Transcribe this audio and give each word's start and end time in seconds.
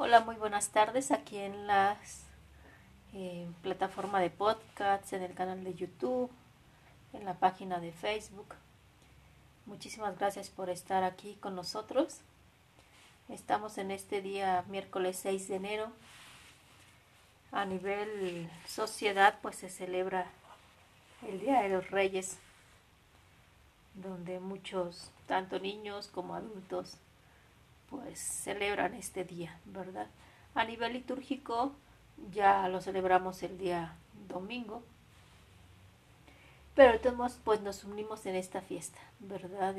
Hola, 0.00 0.20
muy 0.20 0.36
buenas 0.36 0.68
tardes 0.68 1.10
aquí 1.10 1.38
en 1.38 1.66
la 1.66 1.96
eh, 3.14 3.48
plataforma 3.62 4.20
de 4.20 4.30
podcasts, 4.30 5.12
en 5.12 5.24
el 5.24 5.34
canal 5.34 5.64
de 5.64 5.74
YouTube, 5.74 6.30
en 7.12 7.24
la 7.24 7.34
página 7.34 7.80
de 7.80 7.90
Facebook. 7.90 8.54
Muchísimas 9.66 10.16
gracias 10.16 10.50
por 10.50 10.70
estar 10.70 11.02
aquí 11.02 11.34
con 11.40 11.56
nosotros. 11.56 12.20
Estamos 13.28 13.76
en 13.76 13.90
este 13.90 14.22
día 14.22 14.64
miércoles 14.68 15.18
6 15.20 15.48
de 15.48 15.56
enero. 15.56 15.92
A 17.50 17.64
nivel 17.64 18.48
sociedad 18.68 19.40
pues 19.42 19.56
se 19.56 19.68
celebra 19.68 20.30
el 21.26 21.40
Día 21.40 21.62
de 21.62 21.70
los 21.70 21.90
Reyes, 21.90 22.38
donde 23.94 24.38
muchos, 24.38 25.10
tanto 25.26 25.58
niños 25.58 26.06
como 26.06 26.36
adultos, 26.36 26.98
pues 27.90 28.18
celebran 28.18 28.94
este 28.94 29.24
día, 29.24 29.58
¿verdad? 29.64 30.08
A 30.54 30.64
nivel 30.64 30.92
litúrgico 30.92 31.72
ya 32.32 32.68
lo 32.68 32.80
celebramos 32.80 33.42
el 33.42 33.58
día 33.58 33.94
domingo, 34.28 34.82
pero 36.74 37.00
todos 37.00 37.38
pues 37.44 37.60
nos 37.60 37.84
unimos 37.84 38.26
en 38.26 38.36
esta 38.36 38.60
fiesta, 38.60 38.98
¿verdad? 39.20 39.74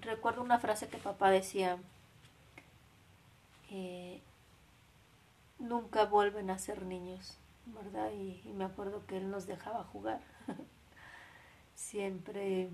Recuerdo 0.00 0.42
una 0.42 0.58
frase 0.58 0.88
que 0.88 0.98
papá 0.98 1.30
decía, 1.30 1.78
eh, 3.70 4.20
nunca 5.58 6.06
vuelven 6.06 6.50
a 6.50 6.58
ser 6.58 6.82
niños, 6.82 7.36
¿verdad? 7.66 8.10
y 8.12 8.42
me 8.54 8.64
acuerdo 8.64 9.06
que 9.06 9.18
él 9.18 9.30
nos 9.30 9.46
dejaba 9.46 9.84
jugar. 9.84 10.20
Siempre 11.74 12.68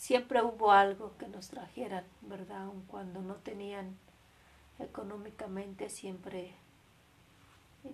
siempre 0.00 0.42
hubo 0.42 0.72
algo 0.72 1.14
que 1.18 1.28
nos 1.28 1.48
trajeran, 1.48 2.06
¿verdad? 2.22 2.62
Aun 2.62 2.82
cuando 2.86 3.20
no 3.20 3.34
tenían 3.34 3.98
económicamente, 4.78 5.90
siempre 5.90 6.54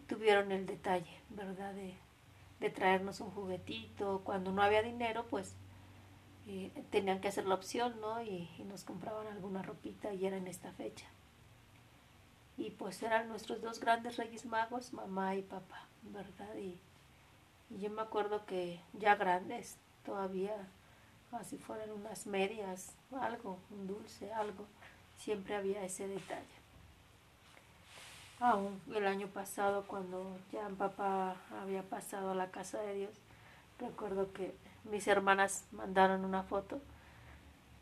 tuvieron 0.06 0.52
el 0.52 0.66
detalle, 0.66 1.20
¿verdad? 1.30 1.74
De, 1.74 1.98
traernos 2.70 3.20
un 3.20 3.30
juguetito. 3.32 4.22
Cuando 4.24 4.52
no 4.52 4.62
había 4.62 4.82
dinero, 4.82 5.26
pues 5.28 5.56
eh, 6.46 6.70
tenían 6.90 7.20
que 7.20 7.26
hacer 7.26 7.44
la 7.44 7.56
opción, 7.56 8.00
¿no? 8.00 8.22
Y, 8.22 8.48
nos 8.68 8.84
compraban 8.84 9.26
alguna 9.26 9.62
ropita 9.62 10.14
y 10.14 10.26
era 10.26 10.36
en 10.36 10.46
esta 10.46 10.70
fecha. 10.72 11.06
Y 12.56 12.70
pues 12.70 13.02
eran 13.02 13.28
nuestros 13.28 13.62
dos 13.62 13.80
grandes 13.80 14.16
reyes 14.16 14.46
magos, 14.46 14.92
mamá 14.92 15.34
y 15.34 15.42
papá, 15.42 15.88
¿verdad? 16.02 16.54
y 16.56 16.78
yo 17.68 17.90
me 17.90 18.02
acuerdo 18.02 18.46
que 18.46 18.80
ya 18.92 19.16
grandes, 19.16 19.76
todavía 20.04 20.68
así 21.36 21.58
fueran 21.58 21.90
unas 21.90 22.26
medias, 22.26 22.94
algo, 23.20 23.58
un 23.70 23.86
dulce, 23.86 24.32
algo, 24.32 24.66
siempre 25.18 25.54
había 25.54 25.84
ese 25.84 26.08
detalle. 26.08 26.56
Aún 28.38 28.80
el 28.94 29.06
año 29.06 29.28
pasado, 29.28 29.86
cuando 29.86 30.38
ya 30.52 30.68
papá 30.68 31.36
había 31.62 31.82
pasado 31.82 32.30
a 32.30 32.34
la 32.34 32.50
casa 32.50 32.80
de 32.80 32.94
Dios, 32.94 33.14
recuerdo 33.78 34.32
que 34.32 34.54
mis 34.84 35.06
hermanas 35.08 35.64
mandaron 35.72 36.24
una 36.24 36.42
foto 36.42 36.80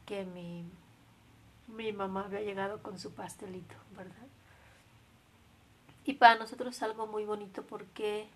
que 0.06 0.24
mi, 0.24 0.64
mi 1.66 1.92
mamá 1.92 2.26
había 2.26 2.40
llegado 2.40 2.82
con 2.82 2.98
su 2.98 3.12
pastelito, 3.12 3.74
¿verdad? 3.96 4.28
Y 6.04 6.14
para 6.14 6.36
nosotros 6.36 6.76
es 6.76 6.82
algo 6.82 7.06
muy 7.06 7.24
bonito 7.24 7.62
porque, 7.62 8.28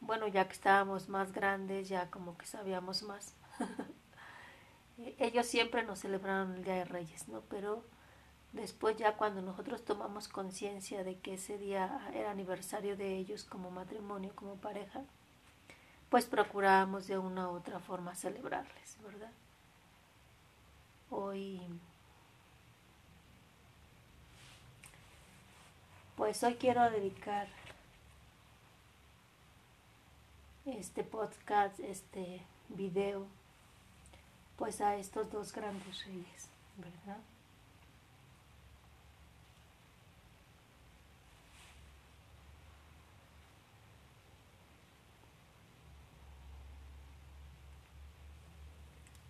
bueno, 0.00 0.26
ya 0.26 0.46
que 0.46 0.52
estábamos 0.52 1.08
más 1.08 1.32
grandes, 1.32 1.88
ya 1.88 2.10
como 2.10 2.36
que 2.36 2.46
sabíamos 2.46 3.02
más. 3.02 3.34
ellos 5.18 5.46
siempre 5.46 5.82
nos 5.82 6.00
celebraron 6.00 6.54
el 6.54 6.64
Día 6.64 6.74
de 6.74 6.84
Reyes, 6.84 7.28
¿no? 7.28 7.40
Pero 7.48 7.84
después 8.52 8.96
ya 8.96 9.16
cuando 9.16 9.42
nosotros 9.42 9.84
tomamos 9.84 10.28
conciencia 10.28 11.02
de 11.04 11.18
que 11.18 11.34
ese 11.34 11.58
día 11.58 12.08
era 12.14 12.30
aniversario 12.30 12.96
de 12.96 13.16
ellos 13.16 13.44
como 13.44 13.70
matrimonio, 13.70 14.32
como 14.34 14.56
pareja, 14.56 15.02
pues 16.08 16.26
procurábamos 16.26 17.06
de 17.08 17.18
una 17.18 17.48
u 17.50 17.56
otra 17.56 17.80
forma 17.80 18.14
celebrarles, 18.14 18.96
¿verdad? 19.02 19.32
Hoy, 21.10 21.60
pues 26.16 26.42
hoy 26.44 26.54
quiero 26.54 26.88
dedicar 26.90 27.48
este 30.66 31.04
podcast, 31.04 31.78
este 31.80 32.42
video, 32.68 33.26
pues 34.56 34.80
a 34.80 34.96
estos 34.96 35.30
dos 35.30 35.52
grandes 35.52 36.04
reyes, 36.06 36.48
¿verdad? 36.76 37.18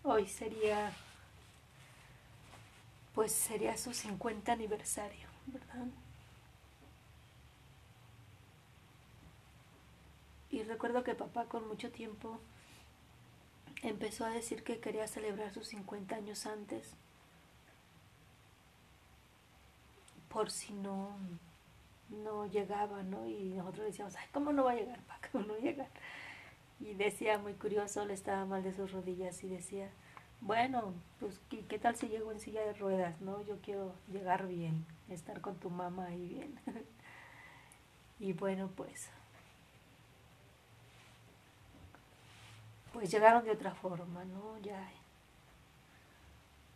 Hoy 0.04 0.26
sería, 0.28 0.92
pues 3.14 3.32
sería 3.32 3.76
su 3.76 3.94
50 3.94 4.52
aniversario, 4.52 5.28
¿verdad? 5.46 5.86
Y 10.50 10.62
recuerdo 10.62 11.04
que 11.04 11.14
papá 11.14 11.44
con 11.46 11.68
mucho 11.68 11.90
tiempo 11.90 12.40
empezó 13.82 14.24
a 14.24 14.30
decir 14.30 14.62
que 14.64 14.80
quería 14.80 15.06
celebrar 15.06 15.52
sus 15.52 15.68
50 15.68 16.16
años 16.16 16.46
antes 16.46 16.94
por 20.28 20.50
si 20.50 20.72
no 20.72 21.16
no 22.22 22.46
llegaba, 22.46 23.02
¿no? 23.02 23.26
Y 23.26 23.54
nosotros 23.54 23.86
decíamos, 23.86 24.14
ay, 24.16 24.26
¿cómo 24.32 24.52
no 24.52 24.64
va 24.64 24.72
a 24.72 24.76
llegar, 24.76 25.00
Paco? 25.00 25.28
¿Cómo 25.32 25.46
no 25.46 25.56
llegar? 25.58 25.88
Y 26.80 26.94
decía, 26.94 27.38
muy 27.38 27.54
curioso, 27.54 28.04
le 28.04 28.14
estaba 28.14 28.44
mal 28.44 28.62
de 28.62 28.74
sus 28.74 28.92
rodillas 28.92 29.42
y 29.42 29.48
decía, 29.48 29.90
bueno, 30.40 30.92
pues, 31.20 31.40
¿qué, 31.48 31.78
tal 31.78 31.96
si 31.96 32.08
llego 32.08 32.32
en 32.32 32.40
silla 32.40 32.62
de 32.62 32.74
ruedas, 32.74 33.20
no? 33.20 33.42
Yo 33.42 33.58
quiero 33.62 33.94
llegar 34.12 34.46
bien, 34.46 34.84
estar 35.08 35.40
con 35.40 35.56
tu 35.56 35.70
mamá 35.70 36.06
ahí 36.06 36.28
bien. 36.28 36.60
y 38.20 38.32
bueno, 38.32 38.70
pues 38.76 39.08
pues 42.94 43.10
llegaron 43.10 43.44
de 43.44 43.50
otra 43.50 43.74
forma, 43.74 44.24
¿no? 44.24 44.56
Ya, 44.60 44.88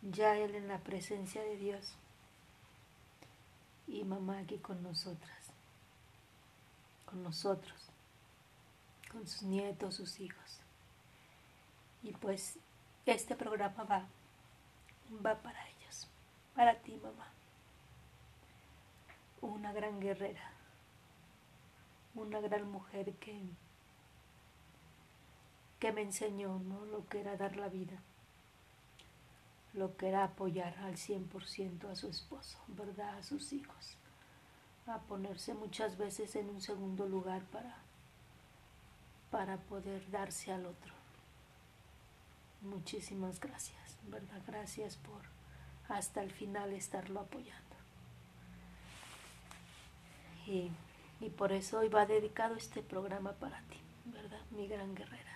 ya 0.01 0.35
Él 0.35 0.53
en 0.53 0.67
la 0.67 0.77
presencia 0.79 1.41
de 1.41 1.55
Dios 1.55 1.95
y 3.87 4.03
mamá 4.03 4.39
aquí 4.39 4.57
con 4.57 4.83
nosotras, 4.83 5.53
con 7.05 7.23
nosotros, 7.23 7.89
con 9.09 9.25
sus 9.25 9.43
nietos, 9.43 9.95
sus 9.95 10.19
hijos. 10.19 10.59
Y 12.03 12.11
pues 12.11 12.59
este 13.05 13.37
programa 13.37 13.85
va, 13.85 14.05
va 15.25 15.41
para 15.41 15.69
ellos, 15.69 16.09
para 16.53 16.75
ti 16.79 16.97
mamá, 16.97 17.31
una 19.39 19.71
gran 19.71 20.01
guerrera, 20.01 20.51
una 22.13 22.41
gran 22.41 22.69
mujer 22.69 23.13
que 23.13 23.41
que 25.79 25.91
me 25.93 26.01
enseñó 26.01 26.59
¿no? 26.59 26.85
lo 26.85 27.07
que 27.07 27.21
era 27.21 27.37
dar 27.37 27.55
la 27.55 27.69
vida, 27.69 27.97
lo 29.73 29.95
que 29.95 30.09
era 30.09 30.25
apoyar 30.25 30.77
al 30.79 30.95
100% 30.95 31.89
a 31.89 31.95
su 31.95 32.07
esposo, 32.07 32.59
¿verdad? 32.67 33.17
A 33.17 33.23
sus 33.23 33.53
hijos, 33.53 33.95
a 34.87 34.99
ponerse 34.99 35.53
muchas 35.53 35.97
veces 35.97 36.35
en 36.35 36.49
un 36.49 36.61
segundo 36.61 37.07
lugar 37.07 37.43
para, 37.45 37.77
para 39.31 39.57
poder 39.57 40.09
darse 40.11 40.51
al 40.51 40.65
otro. 40.65 40.93
Muchísimas 42.61 43.39
gracias, 43.39 43.97
¿verdad? 44.07 44.41
Gracias 44.45 44.97
por 44.97 45.21
hasta 45.87 46.21
el 46.21 46.31
final 46.31 46.73
estarlo 46.73 47.21
apoyando. 47.21 47.63
Y, 50.45 50.71
y 51.21 51.29
por 51.29 51.53
eso 51.53 51.79
hoy 51.79 51.89
va 51.89 52.05
dedicado 52.05 52.55
este 52.55 52.81
programa 52.81 53.33
para 53.33 53.61
ti, 53.61 53.79
¿verdad? 54.05 54.41
Mi 54.51 54.67
gran 54.67 54.93
guerrera 54.93 55.28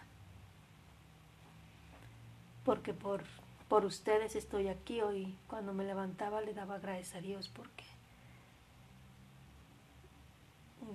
porque 2.65 2.93
por, 2.93 3.23
por 3.67 3.85
ustedes 3.85 4.35
estoy 4.35 4.67
aquí 4.67 5.01
hoy. 5.01 5.35
Cuando 5.47 5.73
me 5.73 5.83
levantaba 5.83 6.41
le 6.41 6.53
daba 6.53 6.79
gracias 6.79 7.15
a 7.15 7.21
Dios 7.21 7.49
porque 7.49 7.83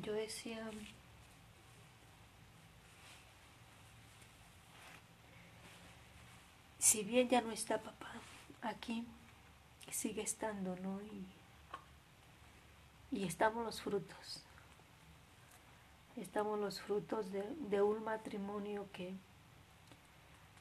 yo 0.03 0.13
decía, 0.13 0.71
si 6.79 7.03
bien 7.03 7.29
ya 7.29 7.41
no 7.41 7.51
está 7.51 7.79
papá 7.79 8.13
aquí, 8.63 9.07
sigue 9.91 10.23
estando, 10.23 10.77
¿no? 10.77 11.01
Y, 11.03 11.27
y 13.11 13.25
estamos 13.25 13.65
los 13.65 13.81
frutos. 13.81 14.43
Estamos 16.17 16.59
los 16.59 16.81
frutos 16.81 17.33
de, 17.33 17.43
de 17.71 17.81
un 17.81 18.05
matrimonio 18.05 18.89
que 18.93 19.15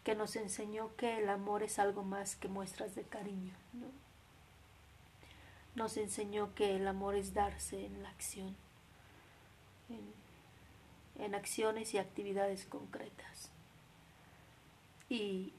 que 0.08 0.16
nos 0.16 0.38
enseñó 0.38 0.96
que 0.96 1.18
el 1.18 1.28
amor 1.28 1.64
es 1.64 1.80
algo 1.80 2.02
más 2.02 2.38
que 2.38 2.48
muestras 2.48 2.96
de 2.96 3.04
cariño, 3.04 3.54
nos 5.76 5.98
enseñó 5.98 6.56
que 6.56 6.78
el 6.78 6.88
amor 6.88 7.16
es 7.16 7.34
darse 7.34 7.86
en 7.86 8.02
la 8.02 8.08
acción, 8.08 8.56
en, 11.20 11.36
acciones 11.36 11.94
y 11.94 11.98
actividades 11.98 12.66
concretas. 12.66 13.52
Y, 15.10 15.52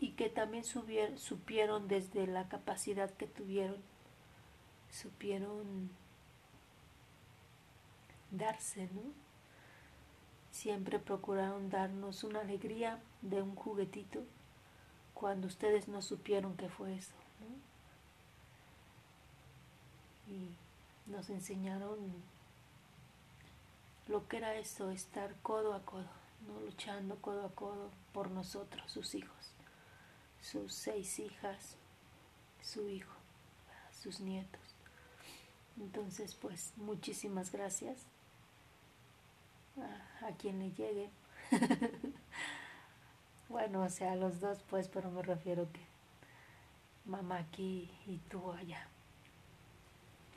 y 0.00 0.10
que 0.14 0.28
también 0.28 0.64
supieron 0.64 1.86
desde 1.86 2.26
la 2.26 2.48
capacidad 2.48 3.10
que 3.10 3.28
tuvieron, 3.28 3.80
supieron 4.90 5.88
darse, 8.32 8.88
¿no? 8.92 9.21
Siempre 10.52 10.98
procuraron 10.98 11.70
darnos 11.70 12.24
una 12.24 12.40
alegría 12.40 13.00
de 13.22 13.42
un 13.42 13.56
juguetito 13.56 14.22
cuando 15.14 15.46
ustedes 15.46 15.88
no 15.88 16.02
supieron 16.02 16.56
qué 16.56 16.68
fue 16.68 16.94
eso. 16.94 17.14
Y 20.28 20.50
nos 21.10 21.30
enseñaron 21.30 21.98
lo 24.08 24.28
que 24.28 24.36
era 24.36 24.54
eso, 24.56 24.90
estar 24.90 25.34
codo 25.42 25.74
a 25.74 25.80
codo, 25.84 26.06
¿no? 26.46 26.60
luchando 26.60 27.16
codo 27.16 27.46
a 27.46 27.54
codo 27.54 27.90
por 28.12 28.30
nosotros, 28.30 28.90
sus 28.92 29.14
hijos, 29.14 29.52
sus 30.42 30.74
seis 30.74 31.18
hijas, 31.18 31.76
su 32.62 32.88
hijo, 32.88 33.14
sus 34.02 34.20
nietos. 34.20 34.60
Entonces, 35.80 36.34
pues 36.34 36.72
muchísimas 36.76 37.52
gracias 37.52 38.06
a, 39.80 40.32
quien 40.38 40.58
le 40.58 40.70
llegue. 40.72 41.10
bueno, 43.48 43.82
o 43.82 43.88
sea, 43.88 44.14
los 44.16 44.40
dos, 44.40 44.62
pues, 44.68 44.88
pero 44.88 45.10
me 45.10 45.22
refiero 45.22 45.70
que 45.72 45.80
mamá 47.04 47.38
aquí 47.38 47.90
y 48.06 48.18
tú 48.28 48.52
allá. 48.52 48.86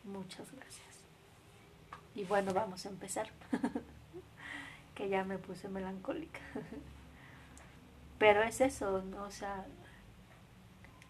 Muchas 0.04 0.52
gracias. 0.52 0.86
Y 2.14 2.24
bueno, 2.24 2.54
vamos 2.54 2.86
a 2.86 2.90
empezar. 2.90 3.30
que 4.96 5.10
ya 5.10 5.24
me 5.24 5.38
puse 5.38 5.68
melancólica. 5.68 6.40
Pero 8.18 8.42
es 8.44 8.62
eso, 8.62 9.02
¿no? 9.04 9.24
O 9.24 9.32
sea, 9.32 9.66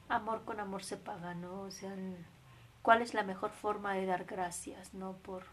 amor 0.10 0.44
con 0.44 0.60
amor 0.60 0.84
se 0.84 0.98
paga, 0.98 1.36
¿no? 1.36 1.62
O 1.62 1.72
sea, 1.72 1.96
¿cuál 2.82 3.04
es 3.04 3.14
la 3.14 3.24
mejor 3.24 3.52
forma 3.52 3.94
de 3.94 4.08
dar 4.08 4.26
gracias, 4.26 4.94
¿no? 4.96 5.14
Por, 5.14 5.44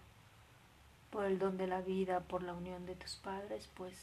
por 1.12 1.26
el 1.26 1.38
don 1.38 1.58
de 1.58 1.66
la 1.66 1.82
vida, 1.82 2.20
por 2.20 2.42
la 2.42 2.54
unión 2.54 2.86
de 2.86 2.96
tus 2.96 3.16
padres, 3.16 3.68
pues 3.74 3.94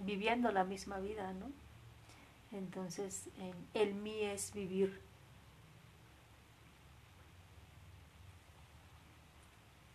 viviendo 0.00 0.50
la 0.50 0.64
misma 0.64 0.98
vida, 0.98 1.32
¿no? 1.34 1.50
Entonces, 2.50 3.28
el 3.74 3.94
mí 3.94 4.22
es 4.22 4.54
vivir 4.54 5.00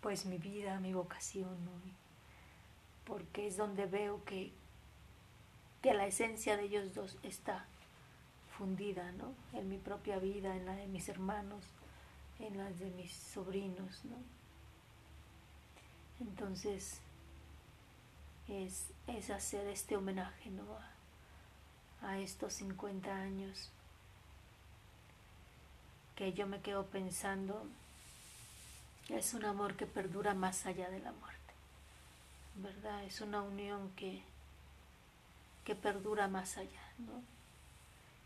pues 0.01 0.25
mi 0.25 0.37
vida, 0.37 0.79
mi 0.79 0.93
vocación, 0.93 1.57
porque 3.05 3.47
es 3.47 3.57
donde 3.57 3.87
veo 3.87 4.23
que, 4.25 4.53
que 5.81 5.93
la 5.95 6.05
esencia 6.05 6.57
de 6.57 6.63
ellos 6.63 6.93
dos 6.93 7.17
está 7.23 7.65
fundida, 8.55 9.11
¿no? 9.13 9.33
En 9.53 9.67
mi 9.67 9.77
propia 9.77 10.19
vida, 10.19 10.55
en 10.55 10.67
la 10.67 10.75
de 10.75 10.87
mis 10.87 11.09
hermanos, 11.09 11.65
en 12.39 12.57
las 12.57 12.79
de 12.79 12.91
mis 12.91 13.11
sobrinos, 13.11 14.05
¿no? 14.05 14.38
Entonces, 16.19 16.99
es, 18.49 18.87
es 19.07 19.29
hacer 19.29 19.67
este 19.67 19.95
homenaje, 19.95 20.49
¿no? 20.49 20.63
A, 22.01 22.17
estos 22.19 22.53
50 22.53 23.13
años 23.13 23.69
que 26.15 26.33
yo 26.33 26.47
me 26.47 26.61
quedo 26.61 26.85
pensando 26.85 27.65
es 29.09 29.33
un 29.33 29.43
amor 29.45 29.75
que 29.75 29.85
perdura 29.85 30.33
más 30.33 30.65
allá 30.65 30.89
de 30.89 30.99
la 30.99 31.11
muerte, 31.11 31.53
¿verdad? 32.55 33.03
Es 33.03 33.21
una 33.21 33.41
unión 33.41 33.91
que, 33.95 34.21
que 35.65 35.75
perdura 35.75 36.27
más 36.27 36.57
allá, 36.57 36.93
¿no? 36.99 37.21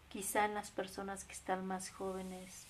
Quizá 0.09 0.45
en 0.45 0.53
las 0.53 0.69
personas 0.69 1.23
que 1.23 1.33
están 1.33 1.65
más 1.65 1.89
jóvenes 1.89 2.67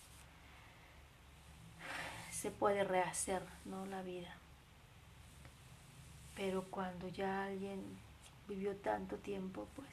se 2.31 2.49
puede 2.51 2.83
rehacer, 2.83 3.43
¿no? 3.65 3.85
La 3.85 4.01
vida. 4.01 4.37
Pero 6.35 6.63
cuando 6.69 7.07
ya 7.09 7.45
alguien 7.45 7.81
vivió 8.47 8.75
tanto 8.77 9.17
tiempo, 9.17 9.67
pues 9.75 9.89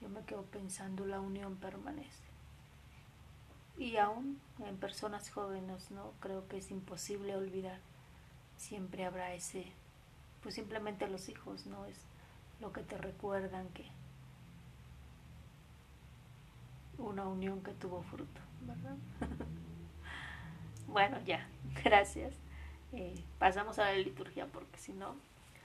yo 0.00 0.08
me 0.08 0.24
quedo 0.24 0.42
pensando 0.42 1.06
la 1.06 1.20
unión 1.20 1.56
permanece 1.56 2.26
y 3.78 3.96
aún 3.98 4.40
en 4.64 4.76
personas 4.76 5.30
jóvenes, 5.30 5.90
¿no? 5.90 6.12
Creo 6.20 6.48
que 6.48 6.58
es 6.58 6.70
imposible 6.70 7.36
olvidar. 7.36 7.78
Siempre 8.56 9.04
habrá 9.04 9.34
ese, 9.34 9.66
pues 10.42 10.54
simplemente 10.54 11.08
los 11.08 11.28
hijos, 11.28 11.66
¿no? 11.66 11.84
Es 11.86 11.98
lo 12.60 12.72
que 12.72 12.82
te 12.82 12.96
recuerdan 12.96 13.68
que 13.70 13.84
una 16.98 17.26
unión 17.28 17.62
que 17.62 17.72
tuvo 17.72 18.02
fruto, 18.02 18.40
¿verdad? 18.62 18.96
bueno, 20.88 21.20
ya, 21.26 21.46
gracias. 21.84 22.34
Eh, 22.92 23.22
pasamos 23.38 23.78
a 23.78 23.84
la 23.84 23.94
liturgia 23.94 24.46
porque 24.46 24.78
si 24.78 24.94
no, 24.94 25.16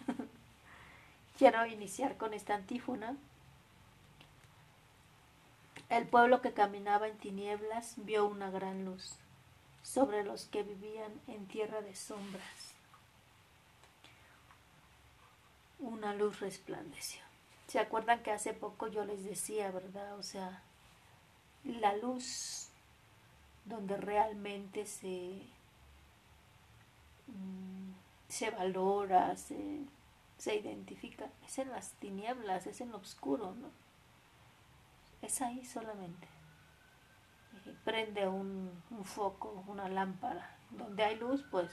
quiero 1.38 1.66
iniciar 1.66 2.18
con 2.18 2.34
esta 2.34 2.56
antífona 2.56 3.16
el 5.92 6.08
pueblo 6.08 6.42
que 6.42 6.54
caminaba 6.54 7.10
en 7.10 7.18
tinieblas 7.18 7.96
vio 7.98 8.26
una 8.26 8.50
gran 8.50 8.86
luz 8.86 9.16
sobre 9.84 10.24
los 10.24 10.46
que 10.46 10.64
vivían 10.64 11.12
en 11.28 11.46
tierra 11.48 11.82
de 11.82 11.94
sombras. 11.96 12.76
Una 15.80 16.14
luz 16.14 16.40
resplandeció. 16.40 17.22
¿Se 17.68 17.80
acuerdan 17.80 18.24
que 18.24 18.32
hace 18.32 18.54
poco 18.54 18.88
yo 18.88 19.04
les 19.04 19.26
decía, 19.26 19.70
verdad? 19.72 20.18
O 20.18 20.24
sea, 20.24 20.64
la 21.66 21.94
luz 21.98 22.70
donde 23.66 23.98
realmente 23.98 24.86
se, 24.86 25.42
mm, 27.28 27.81
se 28.32 28.50
valora, 28.50 29.36
se, 29.36 29.86
se 30.38 30.56
identifica, 30.56 31.30
es 31.46 31.60
en 31.60 31.70
las 31.70 31.94
tinieblas, 31.94 32.68
es 32.68 32.82
en 32.82 32.92
lo 32.92 32.98
oscuro, 32.98 33.54
¿no? 33.56 33.70
es 35.22 35.42
ahí 35.42 35.64
solamente. 35.66 36.28
prende 37.84 38.28
un, 38.28 38.72
foco, 39.04 39.64
una 39.68 39.88
lámpara. 39.88 40.58
Donde 40.72 41.04
hay 41.04 41.18
luz, 41.18 41.44
pues 41.52 41.72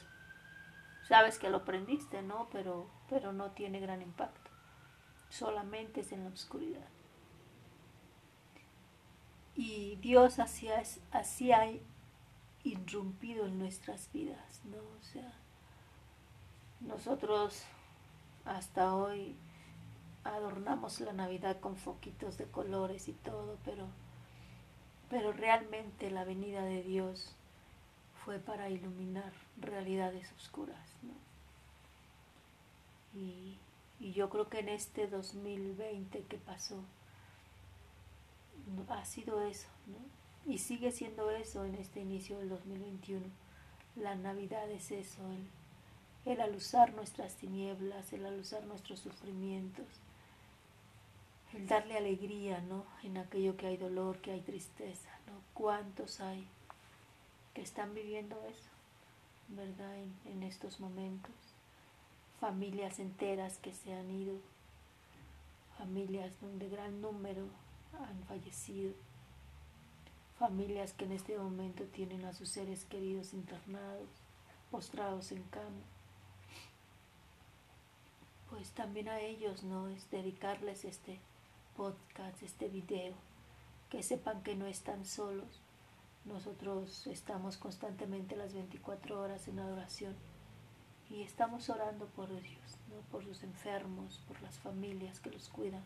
sabes 1.06 1.38
que 1.38 1.50
lo 1.50 1.64
prendiste, 1.64 2.22
¿no? 2.22 2.48
Pero, 2.50 2.90
pero 3.08 3.32
no 3.32 3.52
tiene 3.52 3.80
gran 3.80 4.02
impacto. 4.02 4.50
Solamente 5.30 6.00
es 6.00 6.12
en 6.12 6.24
la 6.24 6.30
oscuridad. 6.30 6.88
Y 9.54 9.96
Dios 9.96 10.38
así, 10.38 10.68
así 11.10 11.52
ha 11.52 11.66
irrumpido 12.64 13.46
en 13.46 13.58
nuestras 13.58 14.10
vidas, 14.12 14.64
¿no? 14.64 14.78
O 14.78 15.02
sea, 15.02 15.32
nosotros 16.80 17.64
hasta 18.44 18.94
hoy 18.94 19.34
adornamos 20.24 21.00
la 21.00 21.12
Navidad 21.12 21.60
con 21.60 21.76
foquitos 21.76 22.38
de 22.38 22.46
colores 22.46 23.08
y 23.08 23.12
todo, 23.12 23.56
pero, 23.64 23.86
pero 25.10 25.32
realmente 25.32 26.10
la 26.10 26.24
venida 26.24 26.62
de 26.62 26.82
Dios 26.82 27.34
fue 28.24 28.38
para 28.38 28.68
iluminar 28.68 29.32
realidades 29.60 30.30
oscuras. 30.32 30.88
Y, 33.14 33.56
yo 34.12 34.30
creo 34.30 34.48
que 34.48 34.60
en 34.60 34.68
este 34.68 35.08
2020 35.08 36.22
que 36.22 36.38
pasó, 36.38 36.76
ha 38.88 39.04
sido 39.04 39.42
eso, 39.42 39.68
¿no? 39.86 40.52
Y 40.52 40.58
sigue 40.58 40.92
siendo 40.92 41.30
eso 41.30 41.64
en 41.64 41.74
este 41.74 42.00
inicio 42.00 42.38
del 42.38 42.48
2021. 42.48 43.26
La 43.96 44.14
Navidad 44.14 44.70
es 44.70 44.92
eso, 44.92 45.20
el, 45.32 45.48
el 46.24 46.40
alusar 46.40 46.94
nuestras 46.94 47.34
tinieblas, 47.36 48.12
el 48.12 48.26
alusar 48.26 48.64
nuestros 48.66 49.00
sufrimientos, 49.00 49.86
el 51.54 51.66
darle 51.66 51.96
alegría, 51.96 52.60
¿no? 52.60 52.84
En 53.02 53.16
aquello 53.16 53.56
que 53.56 53.66
hay 53.66 53.76
dolor, 53.76 54.18
que 54.18 54.32
hay 54.32 54.40
tristeza, 54.40 55.10
¿no? 55.26 55.32
¿Cuántos 55.54 56.20
hay 56.20 56.46
que 57.54 57.62
están 57.62 57.94
viviendo 57.94 58.36
eso, 58.48 58.68
¿verdad? 59.48 59.96
En, 60.26 60.42
estos 60.42 60.80
momentos. 60.80 61.34
Familias 62.40 63.00
enteras 63.00 63.58
que 63.58 63.72
se 63.72 63.92
han 63.92 64.10
ido, 64.10 64.36
familias 65.76 66.30
donde 66.40 66.68
gran 66.68 67.00
número 67.00 67.46
han 67.98 68.22
fallecido, 68.28 68.92
familias 70.38 70.92
que 70.92 71.06
en 71.06 71.12
este 71.12 71.36
momento 71.36 71.84
tienen 71.84 72.24
a 72.24 72.32
sus 72.32 72.48
seres 72.50 72.84
queridos 72.84 73.34
internados, 73.34 74.08
postrados 74.70 75.32
en 75.32 75.42
cama 75.44 75.82
pues 78.50 78.70
también 78.70 79.08
a 79.08 79.20
ellos 79.20 79.62
no 79.62 79.88
es 79.88 80.10
dedicarles 80.10 80.84
este 80.84 81.20
podcast, 81.76 82.42
este 82.42 82.68
video, 82.68 83.14
que 83.90 84.02
sepan 84.02 84.42
que 84.42 84.54
no 84.54 84.66
están 84.66 85.04
solos, 85.04 85.60
nosotros 86.24 87.06
estamos 87.06 87.56
constantemente 87.56 88.36
las 88.36 88.52
24 88.52 89.20
horas 89.20 89.48
en 89.48 89.58
adoración 89.58 90.14
y 91.10 91.22
estamos 91.22 91.70
orando 91.70 92.06
por 92.06 92.30
ellos, 92.30 92.76
¿no? 92.90 92.96
por 93.10 93.24
los 93.24 93.42
enfermos, 93.42 94.20
por 94.28 94.40
las 94.42 94.58
familias 94.58 95.20
que 95.20 95.30
los 95.30 95.48
cuidan, 95.48 95.82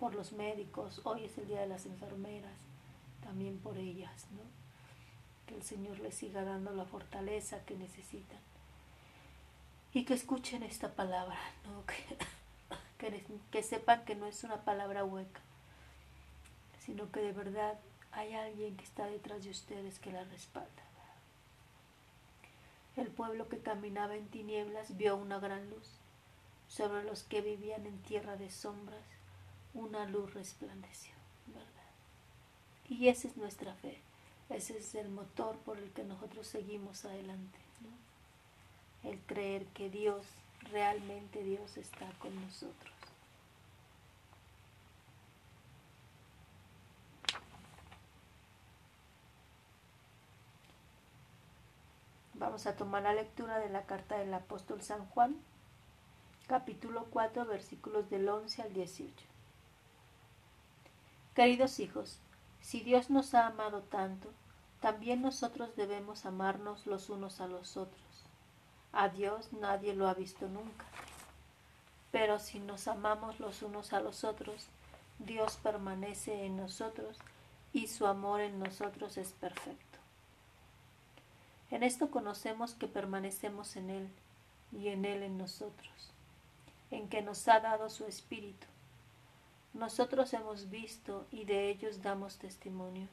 por 0.00 0.14
los 0.14 0.32
médicos. 0.32 1.00
Hoy 1.04 1.24
es 1.24 1.38
el 1.38 1.46
día 1.46 1.60
de 1.60 1.68
las 1.68 1.86
enfermeras, 1.86 2.58
también 3.22 3.58
por 3.58 3.78
ellas, 3.78 4.26
¿no? 4.32 4.42
que 5.46 5.54
el 5.54 5.62
Señor 5.62 6.00
les 6.00 6.14
siga 6.14 6.44
dando 6.44 6.72
la 6.74 6.84
fortaleza 6.84 7.64
que 7.64 7.76
necesitan 7.76 8.40
y 9.92 10.04
que 10.04 10.14
escuchen 10.14 10.62
esta 10.62 10.92
palabra, 10.94 11.38
¿no? 11.64 11.84
que, 12.98 13.24
que 13.50 13.62
sepan 13.62 14.04
que 14.04 14.14
no 14.14 14.26
es 14.26 14.44
una 14.44 14.64
palabra 14.64 15.04
hueca, 15.04 15.40
sino 16.80 17.10
que 17.10 17.20
de 17.20 17.32
verdad 17.32 17.78
hay 18.12 18.34
alguien 18.34 18.76
que 18.76 18.84
está 18.84 19.06
detrás 19.06 19.44
de 19.44 19.50
ustedes 19.50 19.98
que 19.98 20.12
la 20.12 20.24
respalda. 20.24 20.88
El 22.98 23.06
pueblo 23.06 23.48
que 23.48 23.60
caminaba 23.60 24.16
en 24.16 24.26
tinieblas 24.26 24.96
vio 24.96 25.16
una 25.16 25.38
gran 25.38 25.70
luz. 25.70 25.88
Sobre 26.66 27.04
los 27.04 27.22
que 27.22 27.40
vivían 27.40 27.86
en 27.86 28.02
tierra 28.02 28.36
de 28.36 28.50
sombras, 28.50 29.04
una 29.72 30.04
luz 30.06 30.34
resplandeció, 30.34 31.14
¿verdad? 31.46 31.68
Y 32.88 33.06
esa 33.06 33.28
es 33.28 33.36
nuestra 33.36 33.72
fe. 33.74 34.02
Ese 34.50 34.78
es 34.78 34.96
el 34.96 35.10
motor 35.10 35.56
por 35.58 35.78
el 35.78 35.92
que 35.92 36.02
nosotros 36.02 36.48
seguimos 36.48 37.04
adelante. 37.04 37.58
El 39.08 39.20
creer 39.20 39.64
que 39.68 39.88
Dios, 39.88 40.26
realmente 40.70 41.42
Dios 41.42 41.78
está 41.78 42.06
con 42.18 42.38
nosotros. 42.42 42.94
Vamos 52.34 52.66
a 52.66 52.76
tomar 52.76 53.02
la 53.02 53.14
lectura 53.14 53.58
de 53.58 53.70
la 53.70 53.86
carta 53.86 54.18
del 54.18 54.34
apóstol 54.34 54.82
San 54.82 55.06
Juan, 55.06 55.38
capítulo 56.46 57.06
4, 57.10 57.46
versículos 57.46 58.10
del 58.10 58.28
11 58.28 58.60
al 58.60 58.74
18. 58.74 59.14
Queridos 61.34 61.80
hijos, 61.80 62.20
si 62.60 62.80
Dios 62.80 63.08
nos 63.08 63.32
ha 63.32 63.46
amado 63.46 63.80
tanto, 63.84 64.30
también 64.82 65.22
nosotros 65.22 65.74
debemos 65.76 66.26
amarnos 66.26 66.86
los 66.86 67.08
unos 67.08 67.40
a 67.40 67.46
los 67.46 67.78
otros. 67.78 68.07
A 68.92 69.08
Dios 69.08 69.52
nadie 69.52 69.94
lo 69.94 70.08
ha 70.08 70.14
visto 70.14 70.48
nunca. 70.48 70.84
Pero 72.10 72.38
si 72.38 72.58
nos 72.58 72.88
amamos 72.88 73.38
los 73.38 73.62
unos 73.62 73.92
a 73.92 74.00
los 74.00 74.24
otros, 74.24 74.66
Dios 75.18 75.58
permanece 75.62 76.44
en 76.44 76.56
nosotros 76.56 77.18
y 77.72 77.88
su 77.88 78.06
amor 78.06 78.40
en 78.40 78.58
nosotros 78.58 79.18
es 79.18 79.32
perfecto. 79.32 79.98
En 81.70 81.82
esto 81.82 82.10
conocemos 82.10 82.74
que 82.74 82.88
permanecemos 82.88 83.76
en 83.76 83.90
Él 83.90 84.08
y 84.72 84.88
en 84.88 85.04
Él 85.04 85.22
en 85.22 85.36
nosotros, 85.36 86.12
en 86.90 87.08
que 87.08 87.20
nos 87.20 87.46
ha 87.48 87.60
dado 87.60 87.90
su 87.90 88.06
Espíritu. 88.06 88.66
Nosotros 89.74 90.32
hemos 90.32 90.70
visto 90.70 91.26
y 91.30 91.44
de 91.44 91.68
ellos 91.68 92.00
damos 92.00 92.38
testimonio, 92.38 93.06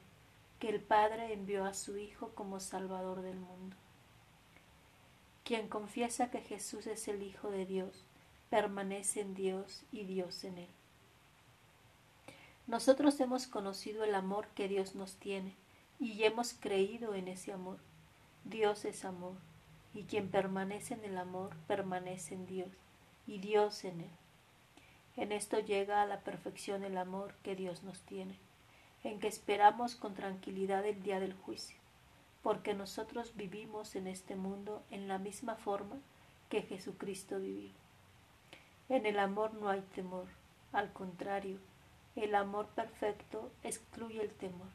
que 0.58 0.70
el 0.70 0.80
Padre 0.80 1.34
envió 1.34 1.66
a 1.66 1.74
su 1.74 1.98
Hijo 1.98 2.30
como 2.34 2.60
Salvador 2.60 3.20
del 3.20 3.36
mundo. 3.36 3.76
Quien 5.46 5.68
confiesa 5.68 6.28
que 6.28 6.40
Jesús 6.40 6.88
es 6.88 7.06
el 7.06 7.22
Hijo 7.22 7.52
de 7.52 7.66
Dios, 7.66 8.04
permanece 8.50 9.20
en 9.20 9.34
Dios 9.34 9.84
y 9.92 10.02
Dios 10.02 10.42
en 10.42 10.58
Él. 10.58 10.68
Nosotros 12.66 13.20
hemos 13.20 13.46
conocido 13.46 14.02
el 14.02 14.16
amor 14.16 14.48
que 14.56 14.66
Dios 14.66 14.96
nos 14.96 15.14
tiene 15.14 15.54
y 16.00 16.24
hemos 16.24 16.52
creído 16.52 17.14
en 17.14 17.28
ese 17.28 17.52
amor. 17.52 17.78
Dios 18.42 18.84
es 18.84 19.04
amor, 19.04 19.36
y 19.94 20.02
quien 20.02 20.32
permanece 20.32 20.94
en 20.94 21.04
el 21.04 21.16
amor 21.16 21.54
permanece 21.68 22.34
en 22.34 22.46
Dios, 22.46 22.70
y 23.28 23.38
Dios 23.38 23.84
en 23.84 24.00
él. 24.00 24.10
En 25.16 25.30
esto 25.30 25.60
llega 25.60 26.02
a 26.02 26.06
la 26.06 26.22
perfección 26.22 26.82
el 26.82 26.98
amor 26.98 27.34
que 27.44 27.54
Dios 27.54 27.84
nos 27.84 28.00
tiene, 28.00 28.36
en 29.04 29.20
que 29.20 29.28
esperamos 29.28 29.94
con 29.94 30.14
tranquilidad 30.14 30.84
el 30.84 31.04
día 31.04 31.20
del 31.20 31.34
juicio, 31.34 31.78
porque 32.46 32.74
nosotros 32.74 33.34
vivimos 33.34 33.96
en 33.96 34.06
este 34.06 34.36
mundo 34.36 34.84
en 34.92 35.08
la 35.08 35.18
misma 35.18 35.56
forma 35.56 35.96
que 36.48 36.62
Jesucristo 36.62 37.40
vivió. 37.40 37.72
En 38.88 39.04
el 39.04 39.18
amor 39.18 39.54
no 39.54 39.68
hay 39.68 39.80
temor, 39.96 40.26
al 40.72 40.92
contrario, 40.92 41.58
el 42.14 42.36
amor 42.36 42.68
perfecto 42.68 43.50
excluye 43.64 44.22
el 44.22 44.30
temor, 44.30 44.68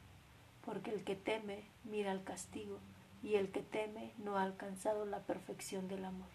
porque 0.66 0.90
el 0.90 1.02
que 1.02 1.16
teme 1.16 1.64
mira 1.84 2.12
al 2.12 2.24
castigo, 2.24 2.78
y 3.22 3.36
el 3.36 3.50
que 3.50 3.62
teme 3.62 4.12
no 4.18 4.36
ha 4.36 4.42
alcanzado 4.42 5.06
la 5.06 5.20
perfección 5.20 5.88
del 5.88 6.04
amor. 6.04 6.28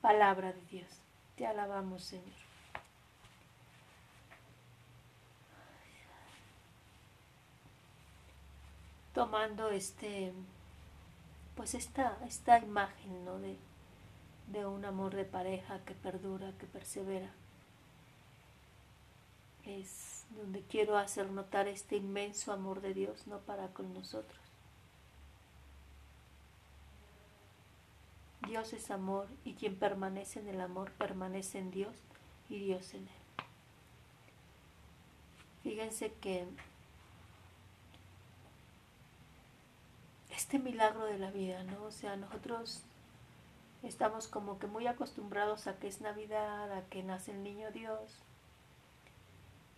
Palabra 0.00 0.52
de 0.52 0.62
Dios, 0.72 0.88
te 1.36 1.46
alabamos 1.46 2.02
Señor. 2.02 2.47
Tomando 9.18 9.70
este, 9.70 10.32
pues 11.56 11.74
esta, 11.74 12.16
esta 12.26 12.58
imagen 12.58 13.24
¿no? 13.24 13.38
de, 13.40 13.56
de 14.52 14.64
un 14.64 14.84
amor 14.84 15.16
de 15.16 15.24
pareja 15.24 15.80
que 15.84 15.94
perdura, 15.94 16.52
que 16.58 16.66
persevera, 16.66 17.30
es 19.64 20.24
donde 20.36 20.62
quiero 20.62 20.96
hacer 20.96 21.30
notar 21.30 21.66
este 21.66 21.96
inmenso 21.96 22.52
amor 22.52 22.80
de 22.80 22.94
Dios, 22.94 23.26
no 23.26 23.38
para 23.40 23.68
con 23.68 23.92
nosotros 23.92 24.38
Dios 28.48 28.72
es 28.72 28.90
amor 28.90 29.26
y 29.44 29.54
quien 29.54 29.76
permanece 29.76 30.40
en 30.40 30.48
el 30.48 30.60
amor 30.62 30.90
permanece 30.92 31.58
en 31.58 31.70
Dios 31.70 31.94
y 32.48 32.58
Dios 32.58 32.94
en 32.94 33.02
él. 33.02 33.08
Fíjense 35.62 36.12
que 36.14 36.46
este 40.38 40.58
milagro 40.58 41.04
de 41.04 41.18
la 41.18 41.30
vida, 41.30 41.64
¿no? 41.64 41.82
O 41.82 41.90
sea, 41.90 42.16
nosotros 42.16 42.84
estamos 43.82 44.28
como 44.28 44.58
que 44.58 44.66
muy 44.66 44.86
acostumbrados 44.86 45.66
a 45.66 45.78
que 45.78 45.88
es 45.88 46.00
Navidad, 46.00 46.72
a 46.72 46.82
que 46.88 47.02
nace 47.02 47.32
el 47.32 47.42
niño 47.42 47.70
Dios. 47.72 48.22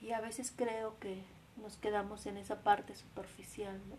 Y 0.01 0.13
a 0.13 0.21
veces 0.21 0.53
creo 0.55 0.99
que 0.99 1.25
nos 1.57 1.77
quedamos 1.77 2.27
en 2.27 2.37
esa 2.37 2.63
parte 2.63 2.95
superficial, 2.95 3.81
¿no? 3.89 3.97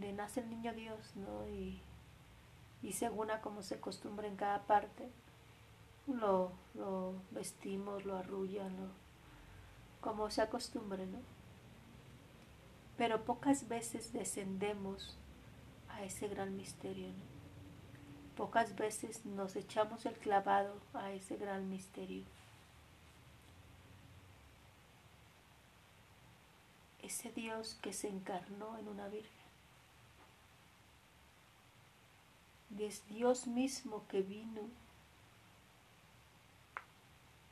De 0.00 0.12
nace 0.12 0.40
el 0.40 0.50
niño 0.50 0.72
Dios, 0.74 1.16
¿no? 1.16 1.48
Y 1.48 1.82
y 2.82 2.92
según 2.92 3.30
a 3.30 3.40
como 3.40 3.62
se 3.62 3.76
acostumbra 3.76 4.26
en 4.26 4.36
cada 4.36 4.62
parte, 4.64 5.08
lo, 6.08 6.50
lo 6.74 7.14
vestimos, 7.30 8.04
lo 8.04 8.16
arrullan, 8.16 8.76
como 10.00 10.30
se 10.30 10.42
acostumbre, 10.42 11.06
¿no? 11.06 11.20
Pero 12.96 13.24
pocas 13.24 13.68
veces 13.68 14.12
descendemos 14.12 15.16
a 15.92 16.02
ese 16.04 16.28
gran 16.28 16.56
misterio. 16.56 17.08
Pocas 18.36 18.74
veces 18.76 19.24
nos 19.26 19.56
echamos 19.56 20.06
el 20.06 20.14
clavado 20.14 20.74
a 20.94 21.12
ese 21.12 21.36
gran 21.36 21.68
misterio. 21.68 22.24
Ese 27.02 27.30
Dios 27.32 27.76
que 27.82 27.92
se 27.92 28.08
encarnó 28.08 28.78
en 28.78 28.88
una 28.88 29.08
virgen 29.08 29.42
es 32.84 33.06
Dios 33.08 33.46
mismo 33.46 34.06
que 34.08 34.22
vino 34.22 34.62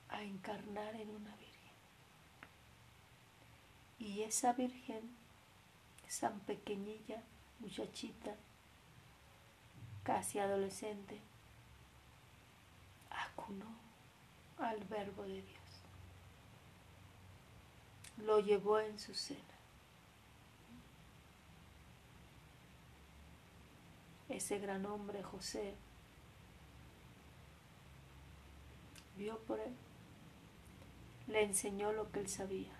a 0.08 0.22
encarnar 0.22 0.96
en 0.96 1.08
una 1.10 1.34
virgen. 1.36 1.50
Y 3.98 4.22
esa 4.22 4.52
virgen, 4.52 5.02
esa 6.08 6.30
pequeñilla, 6.46 7.22
muchachita, 7.60 8.34
casi 10.02 10.38
adolescente, 10.38 11.20
acunó 13.10 13.72
al 14.58 14.82
verbo 14.84 15.22
de 15.22 15.42
Dios. 15.42 15.60
Lo 18.18 18.40
llevó 18.40 18.80
en 18.80 18.98
su 18.98 19.14
seno. 19.14 19.50
ese 24.30 24.58
gran 24.58 24.86
hombre 24.86 25.22
José 25.22 25.74
vio 29.16 29.38
por 29.40 29.60
él, 29.60 29.74
le 31.26 31.42
enseñó 31.42 31.92
lo 31.92 32.10
que 32.10 32.20
él 32.20 32.28
sabía. 32.28 32.79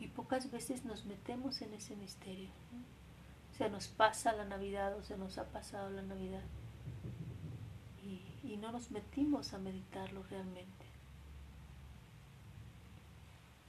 Y 0.00 0.08
pocas 0.08 0.50
veces 0.50 0.84
nos 0.84 1.04
metemos 1.04 1.60
en 1.62 1.74
ese 1.74 1.94
misterio. 1.94 2.50
Se 3.56 3.68
nos 3.70 3.86
pasa 3.88 4.32
la 4.32 4.44
Navidad 4.46 4.96
o 4.96 5.02
se 5.02 5.16
nos 5.16 5.38
ha 5.38 5.44
pasado 5.44 5.90
la 5.90 6.02
Navidad. 6.02 6.42
Y, 8.02 8.22
y 8.42 8.56
no 8.56 8.72
nos 8.72 8.90
metimos 8.90 9.52
a 9.52 9.58
meditarlo 9.58 10.22
realmente. 10.24 10.86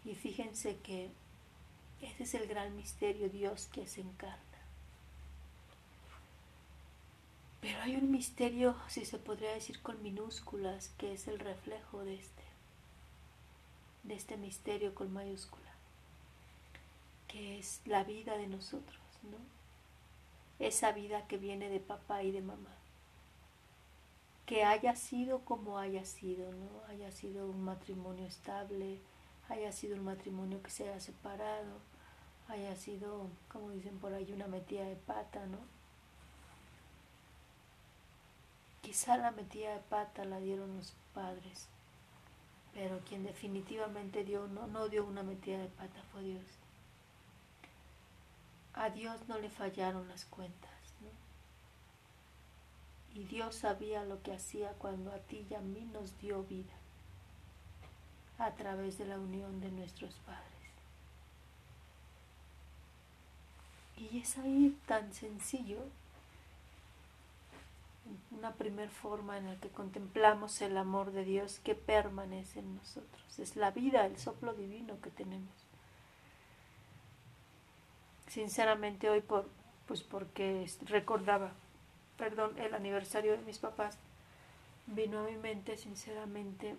Y 0.05 0.15
fíjense 0.15 0.77
que 0.77 1.11
Ese 2.01 2.23
es 2.23 2.33
el 2.33 2.47
gran 2.47 2.75
misterio, 2.75 3.29
Dios 3.29 3.67
que 3.71 3.85
se 3.85 4.01
encarna. 4.01 4.39
Pero 7.61 7.79
hay 7.81 7.95
un 7.95 8.09
misterio, 8.09 8.75
si 8.87 9.05
se 9.05 9.19
podría 9.19 9.51
decir 9.53 9.81
con 9.81 10.01
minúsculas, 10.01 10.89
que 10.97 11.13
es 11.13 11.27
el 11.27 11.37
reflejo 11.37 12.03
de 12.03 12.15
este, 12.15 12.43
de 14.03 14.15
este 14.15 14.35
misterio 14.37 14.95
con 14.95 15.13
mayúscula, 15.13 15.70
que 17.31 17.59
es 17.59 17.81
la 17.85 18.03
vida 18.03 18.37
de 18.37 18.47
nosotros, 18.47 18.99
¿no? 19.23 19.37
Esa 20.59 20.91
vida 20.91 21.27
que 21.27 21.37
viene 21.37 21.69
de 21.69 21.79
papá 21.79 22.23
y 22.23 22.31
de 22.31 22.41
mamá. 22.41 22.75
Que 24.45 24.65
haya 24.65 24.95
sido 24.95 25.39
como 25.45 25.79
haya 25.79 26.03
sido, 26.03 26.51
¿no? 26.51 26.83
Haya 26.89 27.11
sido 27.11 27.47
un 27.47 27.63
matrimonio 27.63 28.27
estable, 28.27 28.99
haya 29.47 29.71
sido 29.71 29.95
un 29.95 30.03
matrimonio 30.03 30.61
que 30.61 30.69
se 30.69 30.89
haya 30.89 30.99
separado, 30.99 31.79
haya 32.49 32.75
sido, 32.75 33.29
como 33.47 33.71
dicen 33.71 33.97
por 33.99 34.13
ahí, 34.13 34.29
una 34.33 34.47
metida 34.47 34.83
de 34.83 34.97
pata, 34.97 35.45
¿no? 35.45 35.59
Quizá 38.81 39.15
la 39.15 39.31
metida 39.31 39.73
de 39.73 39.79
pata 39.79 40.25
la 40.25 40.39
dieron 40.39 40.75
los 40.75 40.93
padres, 41.13 41.69
pero 42.73 42.99
quien 43.07 43.23
definitivamente 43.23 44.25
dio, 44.25 44.47
no, 44.47 44.67
no 44.67 44.89
dio 44.89 45.05
una 45.05 45.23
metida 45.23 45.59
de 45.59 45.67
pata 45.67 46.03
fue 46.11 46.23
Dios. 46.23 46.60
A 48.73 48.89
Dios 48.89 49.27
no 49.27 49.37
le 49.37 49.49
fallaron 49.49 50.07
las 50.07 50.25
cuentas, 50.25 50.71
¿no? 51.01 51.09
Y 53.19 53.25
Dios 53.25 53.55
sabía 53.55 54.03
lo 54.03 54.21
que 54.23 54.33
hacía 54.33 54.71
cuando 54.73 55.11
a 55.11 55.19
ti 55.19 55.45
y 55.49 55.53
a 55.53 55.59
mí 55.59 55.81
nos 55.91 56.17
dio 56.19 56.43
vida 56.43 56.73
a 58.37 58.51
través 58.51 58.97
de 58.97 59.05
la 59.05 59.19
unión 59.19 59.59
de 59.61 59.71
nuestros 59.71 60.15
padres. 60.25 60.41
Y 63.97 64.19
es 64.19 64.37
ahí 64.39 64.75
tan 64.87 65.13
sencillo, 65.13 65.77
una 68.31 68.53
primer 68.53 68.89
forma 68.89 69.37
en 69.37 69.45
la 69.45 69.55
que 69.57 69.69
contemplamos 69.69 70.61
el 70.61 70.75
amor 70.77 71.11
de 71.11 71.23
Dios 71.23 71.59
que 71.59 71.75
permanece 71.75 72.59
en 72.59 72.75
nosotros. 72.75 73.39
Es 73.39 73.55
la 73.55 73.69
vida, 73.71 74.05
el 74.05 74.17
soplo 74.17 74.53
divino 74.53 74.99
que 75.01 75.11
tenemos. 75.11 75.53
Sinceramente 78.31 79.09
hoy, 79.09 79.19
por, 79.19 79.49
pues 79.87 80.03
porque 80.03 80.65
recordaba, 80.85 81.51
perdón, 82.17 82.57
el 82.57 82.73
aniversario 82.73 83.33
de 83.33 83.43
mis 83.43 83.57
papás, 83.57 83.97
vino 84.87 85.19
a 85.19 85.23
mi 85.23 85.35
mente 85.35 85.75
sinceramente 85.75 86.77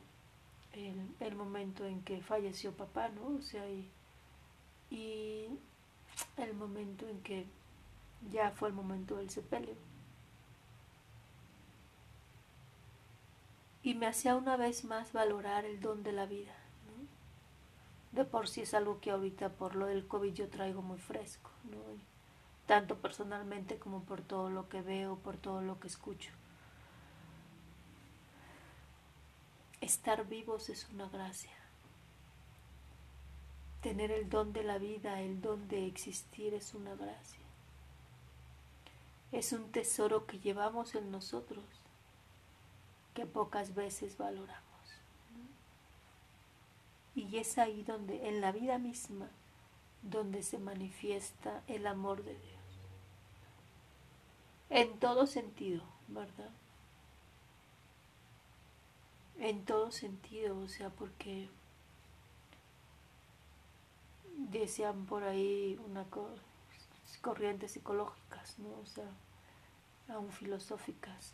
el, 1.21 1.35
momento 1.35 1.85
en 1.85 2.02
que 2.04 2.23
falleció 2.23 2.73
papá, 2.73 3.11
¿no? 3.11 3.37
O 3.37 3.42
sea, 3.42 3.68
y, 3.68 3.87
y 4.90 5.47
el 6.38 6.54
momento 6.54 7.06
en 7.06 7.21
que 7.21 7.44
ya 8.30 8.52
fue 8.52 8.71
el 8.71 8.75
momento 8.75 9.16
del 9.16 9.28
sepelio. 9.28 9.75
Y 13.82 13.92
me 13.92 14.06
hacía 14.06 14.37
una 14.37 14.56
vez 14.56 14.87
más 14.87 15.12
valorar 15.12 15.66
el 15.66 15.82
don 15.82 16.02
de 16.02 16.12
la 16.12 16.25
vida. 16.25 16.62
De 18.12 18.26
por 18.26 18.47
sí 18.47 18.61
es 18.61 18.75
algo 18.75 19.00
que 19.00 19.11
ahorita 19.11 19.49
por 19.49 19.75
lo 19.75 19.87
del 19.87 20.07
COVID 20.07 20.35
yo 20.35 20.49
traigo 20.49 20.83
muy 20.83 20.99
fresco, 20.99 21.50
tanto 22.66 22.99
personalmente 22.99 23.78
como 23.78 24.02
por 24.04 24.21
todo 24.21 24.50
lo 24.50 24.69
que 24.69 24.83
veo, 24.83 25.16
por 25.16 25.38
todo 25.38 25.62
lo 25.62 25.81
que 25.81 25.88
escucho. 25.88 26.31
Estar 29.81 30.26
vivos 30.28 30.69
es 30.69 30.87
una 30.90 31.09
gracia. 31.09 31.50
Tener 33.81 34.12
el 34.12 34.28
don 34.28 34.52
de 34.52 34.62
la 34.62 34.78
vida, 34.78 35.21
el 35.23 35.40
don 35.40 35.66
de 35.69 35.87
existir 35.87 36.54
es 36.54 36.75
una 36.75 36.95
gracia. 36.95 37.40
Es 39.33 39.53
un 39.53 39.72
tesoro 39.72 40.27
que 40.27 40.38
llevamos 40.38 40.94
en 40.94 41.11
nosotros 41.11 41.64
que 43.14 43.27
pocas 43.27 43.75
veces 43.75 44.18
valoramos. 44.18 44.62
Y 47.14 47.37
es 47.37 47.59
ahí 47.59 47.83
donde, 47.83 48.29
en 48.29 48.40
la 48.40 48.53
vida 48.53 48.79
misma, 48.79 49.29
donde 50.03 50.42
se 50.42 50.59
manifiesta 50.59 51.62
el 51.66 51.87
amor 51.87 52.25
de 52.25 52.33
Dios. 52.33 52.53
En 54.70 54.98
todo 54.98 55.27
sentido, 55.27 55.83
¿verdad? 56.09 56.51
En 59.38 59.64
todo 59.64 59.90
sentido, 59.90 60.59
o 60.59 60.68
sea, 60.68 60.90
porque 60.90 61.48
decían 64.37 65.07
por 65.07 65.25
ahí 65.25 65.79
una 65.87 66.05
corrientes 67.22 67.72
psicológicas, 67.72 68.59
¿no? 68.59 68.68
O 68.83 68.87
sea, 68.87 69.05
aún 70.09 70.31
filosóficas. 70.31 71.33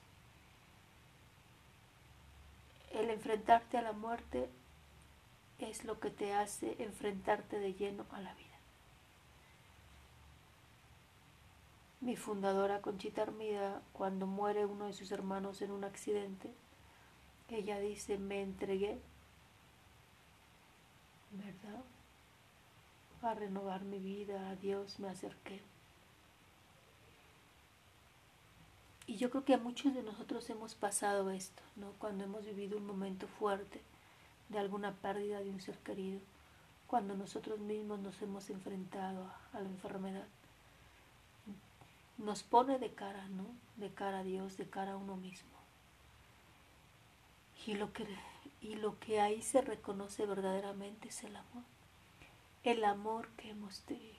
El 2.92 3.10
enfrentarte 3.10 3.78
a 3.78 3.82
la 3.82 3.92
muerte 3.92 4.48
es 5.58 5.84
lo 5.84 5.98
que 5.98 6.10
te 6.10 6.34
hace 6.34 6.76
enfrentarte 6.78 7.58
de 7.58 7.74
lleno 7.74 8.06
a 8.10 8.20
la 8.20 8.34
vida. 8.34 8.46
Mi 12.00 12.16
fundadora 12.16 12.80
Conchita 12.80 13.22
Armida, 13.22 13.82
cuando 13.92 14.26
muere 14.26 14.66
uno 14.66 14.86
de 14.86 14.92
sus 14.92 15.10
hermanos 15.10 15.62
en 15.62 15.72
un 15.72 15.82
accidente, 15.82 16.52
ella 17.48 17.80
dice, 17.80 18.18
me 18.18 18.40
entregué, 18.40 19.00
¿verdad? 21.32 21.82
A 23.22 23.34
renovar 23.34 23.82
mi 23.82 23.98
vida, 23.98 24.48
a 24.48 24.54
Dios 24.54 25.00
me 25.00 25.08
acerqué. 25.08 25.60
Y 29.08 29.16
yo 29.16 29.30
creo 29.30 29.44
que 29.44 29.54
a 29.54 29.58
muchos 29.58 29.92
de 29.94 30.02
nosotros 30.02 30.48
hemos 30.50 30.74
pasado 30.76 31.30
esto, 31.30 31.62
¿no? 31.76 31.92
Cuando 31.98 32.24
hemos 32.24 32.44
vivido 32.44 32.76
un 32.76 32.86
momento 32.86 33.26
fuerte 33.26 33.80
de 34.48 34.58
alguna 34.58 34.92
pérdida 34.94 35.40
de 35.40 35.50
un 35.50 35.60
ser 35.60 35.76
querido, 35.78 36.20
cuando 36.86 37.14
nosotros 37.14 37.58
mismos 37.58 38.00
nos 38.00 38.20
hemos 38.22 38.48
enfrentado 38.50 39.30
a, 39.52 39.60
la 39.60 39.68
enfermedad. 39.68 40.26
Nos 42.16 42.42
pone 42.42 42.78
de 42.78 42.92
cara, 42.94 43.28
¿no? 43.28 43.46
De 43.76 43.92
cara 43.92 44.20
a 44.20 44.24
Dios, 44.24 44.56
de 44.56 44.68
cara 44.68 44.92
a 44.92 44.96
uno 44.96 45.16
mismo. 45.16 45.50
Y 47.66 47.74
lo 47.74 47.92
que, 47.92 48.06
y 48.62 48.76
lo 48.76 48.98
que 48.98 49.20
ahí 49.20 49.42
se 49.42 49.60
reconoce 49.60 50.24
verdaderamente 50.24 51.08
es 51.08 51.22
el 51.24 51.36
amor. 51.36 51.64
El 52.64 52.84
amor 52.84 53.28
que 53.36 53.50
hemos 53.50 53.80
tenido. 53.80 54.18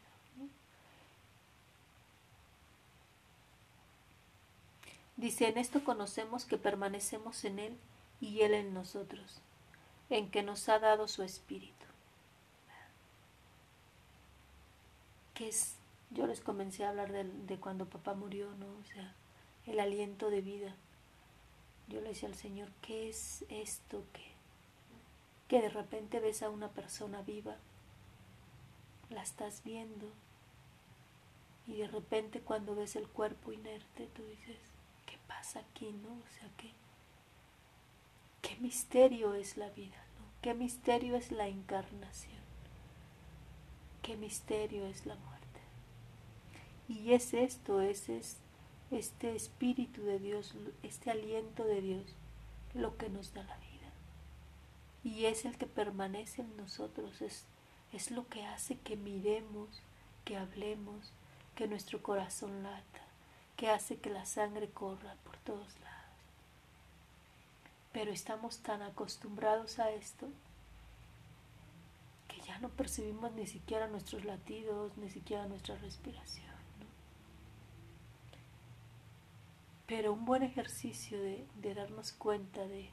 Dice, 5.19 5.49
en 5.49 5.57
esto 5.57 5.83
conocemos 5.83 6.45
que 6.45 6.57
permanecemos 6.57 7.43
en 7.43 7.59
Él 7.59 7.77
y 8.21 8.39
Él 8.39 8.53
en 8.53 8.73
nosotros, 8.73 9.41
en 10.09 10.29
que 10.31 10.43
nos 10.43 10.67
ha 10.69 10.79
dado 10.79 11.07
su 11.07 11.23
espíritu. 11.23 11.73
Que 15.33 15.49
es, 15.49 15.75
yo 16.11 16.27
les 16.27 16.41
comencé 16.41 16.83
a 16.83 16.89
hablar 16.89 17.11
de, 17.11 17.23
de 17.23 17.57
cuando 17.57 17.85
papá 17.85 18.13
murió, 18.13 18.49
¿no? 18.55 18.67
O 18.67 18.85
sea, 18.93 19.13
el 19.65 19.79
aliento 19.79 20.29
de 20.29 20.41
vida 20.41 20.75
yo 21.89 22.01
le 22.01 22.09
decía 22.09 22.29
al 22.29 22.35
Señor, 22.35 22.69
¿qué 22.81 23.09
es 23.09 23.43
esto 23.49 24.03
que, 24.13 24.31
que 25.47 25.61
de 25.61 25.69
repente 25.69 26.19
ves 26.19 26.43
a 26.43 26.49
una 26.49 26.69
persona 26.69 27.23
viva, 27.23 27.55
la 29.09 29.23
estás 29.23 29.63
viendo 29.63 30.07
y 31.65 31.77
de 31.77 31.87
repente 31.87 32.41
cuando 32.41 32.75
ves 32.75 32.95
el 32.95 33.07
cuerpo 33.07 33.51
inerte 33.51 34.07
tú 34.15 34.23
dices, 34.23 34.57
¿qué 35.07 35.17
pasa 35.27 35.59
aquí? 35.59 35.91
¿No? 35.91 36.09
O 36.09 36.39
sea, 36.39 36.49
¿qué, 36.57 36.71
qué 38.41 38.57
misterio 38.59 39.33
es 39.33 39.57
la 39.57 39.69
vida? 39.69 39.97
¿no? 40.19 40.25
¿Qué 40.41 40.53
misterio 40.53 41.15
es 41.15 41.31
la 41.31 41.47
encarnación? 41.47 42.39
¿Qué 44.01 44.17
misterio 44.17 44.85
es 44.85 45.05
la 45.05 45.15
muerte? 45.15 45.39
Y 46.87 47.13
es 47.13 47.33
esto, 47.33 47.81
es, 47.81 48.09
es 48.09 48.37
este 48.91 49.35
espíritu 49.35 50.03
de 50.03 50.19
Dios, 50.19 50.55
este 50.83 51.11
aliento 51.11 51.63
de 51.63 51.81
Dios, 51.81 52.15
lo 52.73 52.97
que 52.97 53.09
nos 53.09 53.33
da 53.33 53.43
la 53.43 53.57
vida. 53.57 53.69
Y 55.03 55.25
es 55.25 55.45
el 55.45 55.57
que 55.57 55.67
permanece 55.67 56.41
en 56.41 56.57
nosotros, 56.57 57.21
es, 57.21 57.45
es 57.93 58.11
lo 58.11 58.27
que 58.27 58.45
hace 58.45 58.79
que 58.79 58.95
miremos, 58.95 59.81
que 60.25 60.37
hablemos, 60.37 61.11
que 61.55 61.67
nuestro 61.67 62.01
corazón 62.01 62.63
lata, 62.63 63.01
que 63.55 63.69
hace 63.69 63.97
que 63.97 64.09
la 64.09 64.25
sangre 64.25 64.69
corra 64.69 65.15
por 65.23 65.37
todos 65.37 65.79
lados. 65.79 65.88
Pero 67.99 68.13
estamos 68.13 68.59
tan 68.59 68.81
acostumbrados 68.81 69.77
a 69.77 69.91
esto 69.91 70.29
que 72.29 72.39
ya 72.39 72.57
no 72.59 72.69
percibimos 72.69 73.33
ni 73.33 73.45
siquiera 73.45 73.89
nuestros 73.89 74.23
latidos, 74.23 74.95
ni 74.95 75.09
siquiera 75.09 75.47
nuestra 75.47 75.75
respiración. 75.79 76.47
Pero 79.85 80.13
un 80.13 80.23
buen 80.23 80.43
ejercicio 80.43 81.21
de, 81.21 81.45
darnos 81.75 82.13
cuenta 82.13 82.65
de, 82.65 82.89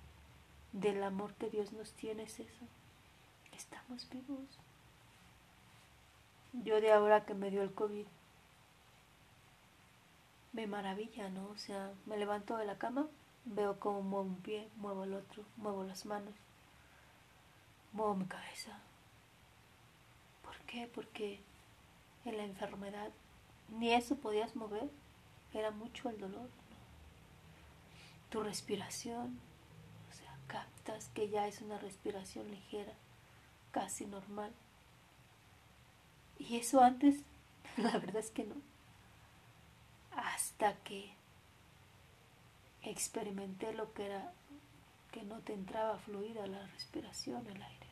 del 0.73 1.01
amor 1.05 1.35
que 1.35 1.51
Dios 1.51 1.73
nos 1.73 1.93
tiene 1.93 2.25
es 2.25 2.41
eso. 2.41 2.65
Estamos 3.57 4.09
vivos. 4.11 4.59
yo 6.53 6.81
de 6.81 6.93
ahora 6.93 7.25
que 7.25 7.35
me 7.35 7.53
dio 7.53 7.63
el 7.63 7.73
COVID, 7.73 8.07
me 10.53 10.67
maravilla, 10.67 11.29
¿no? 11.29 11.47
O 11.51 11.59
sea, 11.59 11.93
me 12.07 12.17
levanto 12.17 12.57
de 12.57 12.65
la 12.65 12.77
cama, 12.77 13.07
veo 13.47 13.81
cómo 13.81 14.03
muevo 14.03 14.27
un 14.27 14.37
pie, 14.37 14.69
muevo 14.77 15.05
el 15.05 15.15
otro, 15.15 15.45
muevo 15.57 15.85
las 15.85 16.05
manos, 16.05 16.35
muevo 17.93 18.15
mi 18.15 18.27
cabeza. 18.27 18.79
¿Por 20.43 20.57
qué? 20.67 20.91
Porque 20.95 21.41
en 22.25 22.37
la 22.37 22.45
enfermedad 22.45 23.11
ni 23.71 23.93
eso 23.93 24.17
podías 24.17 24.55
mover, 24.55 24.91
era 25.53 25.71
mucho 25.71 26.11
el 26.11 26.19
dolor. 26.19 26.51
Tu 28.29 28.43
respiración, 28.43 29.41
o 30.11 30.15
sea, 30.15 30.37
captas 30.47 31.09
que 31.15 31.29
ya 31.29 31.49
es 31.49 31.63
una 31.63 31.79
respiración 31.79 32.51
ligera, 32.51 32.93
casi 33.71 34.05
normal. 34.05 34.53
Y 36.39 36.57
eso 36.59 36.83
antes, 36.83 37.23
la 37.79 37.99
verdad 37.99 38.17
es 38.17 38.31
que 38.31 38.45
no 38.45 38.57
hasta 40.17 40.75
que 40.79 41.15
experimenté 42.91 43.73
lo 43.73 43.93
que 43.93 44.07
era 44.07 44.33
que 45.13 45.23
no 45.23 45.41
te 45.41 45.55
entraba 45.55 45.99
fluida 45.99 46.47
la 46.47 46.67
respiración, 46.69 47.47
el 47.47 47.63
aire. 47.63 47.87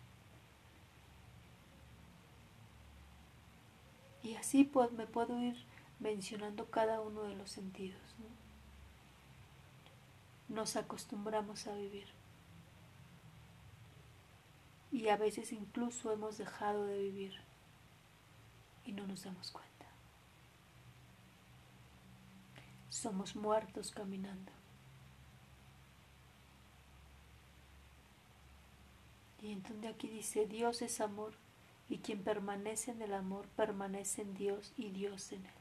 Y 4.22 4.36
así 4.36 4.64
pues 4.64 4.92
me 4.92 5.06
puedo 5.06 5.38
ir 5.42 5.56
mencionando 6.00 6.70
cada 6.70 7.00
uno 7.00 7.22
de 7.22 7.34
los 7.34 7.50
sentidos. 7.50 8.00
Nos 10.48 10.76
acostumbramos 10.76 11.66
a 11.66 11.74
vivir. 11.74 12.06
Y 14.92 15.08
a 15.08 15.16
veces 15.16 15.52
incluso 15.52 16.12
hemos 16.12 16.38
dejado 16.38 16.84
de 16.86 16.98
vivir 16.98 17.34
y 18.84 18.92
no 18.92 19.06
nos 19.06 19.24
damos 19.24 19.50
cuenta. 19.50 19.74
somos 22.94 23.34
muertos 23.34 23.90
caminando. 23.90 24.53
Y 29.44 29.52
entonces 29.52 29.92
aquí 29.92 30.08
dice, 30.08 30.46
Dios 30.46 30.80
es 30.80 31.02
amor, 31.02 31.34
y 31.90 31.98
quien 31.98 32.22
permanece 32.24 32.92
en 32.92 33.02
el 33.02 33.12
amor 33.12 33.46
permanece 33.56 34.22
en 34.22 34.34
Dios 34.34 34.72
y 34.78 34.88
Dios 34.88 35.32
en 35.32 35.44
él. 35.44 35.52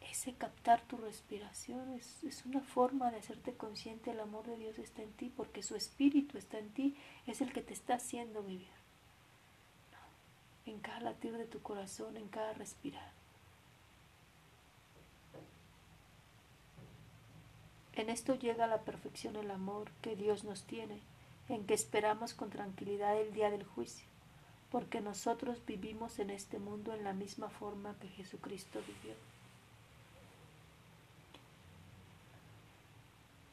Ese 0.00 0.34
captar 0.34 0.82
tu 0.82 0.96
respiración 0.96 1.92
es, 1.92 2.24
es, 2.24 2.44
una 2.44 2.60
forma 2.60 3.12
de 3.12 3.18
hacerte 3.18 3.54
consciente 3.54 4.10
el 4.10 4.18
amor 4.18 4.44
de 4.48 4.56
Dios 4.56 4.80
está 4.80 5.02
en 5.02 5.12
ti, 5.12 5.32
porque 5.36 5.62
su 5.62 5.76
espíritu 5.76 6.36
está 6.36 6.58
en 6.58 6.70
ti, 6.70 6.96
es 7.28 7.40
el 7.40 7.52
que 7.52 7.62
te 7.62 7.72
está 7.72 7.94
haciendo 7.94 8.42
vivir 8.42 8.80
en 10.66 10.80
cada 10.80 11.00
latir 11.00 11.36
de 11.36 11.46
tu 11.46 11.62
corazón, 11.62 12.16
en 12.16 12.28
cada 12.28 12.52
respirar. 12.54 13.19
En 18.00 18.08
esto 18.08 18.34
llega 18.34 18.66
la 18.66 18.80
perfección 18.80 19.36
el 19.36 19.50
amor 19.50 19.90
que 20.00 20.16
Dios 20.16 20.42
nos 20.42 20.62
tiene, 20.62 21.02
en 21.50 21.66
que 21.66 21.74
esperamos 21.74 22.32
con 22.32 22.48
tranquilidad 22.48 23.20
el 23.20 23.34
día 23.34 23.50
del 23.50 23.62
juicio, 23.62 24.06
porque 24.70 25.02
nosotros 25.02 25.58
vivimos 25.66 26.18
en 26.18 26.30
este 26.30 26.58
mundo 26.58 26.94
en 26.94 27.04
la 27.04 27.12
misma 27.12 27.50
forma 27.50 27.94
que 28.00 28.08
Jesucristo 28.08 28.80
vivió. 28.86 29.14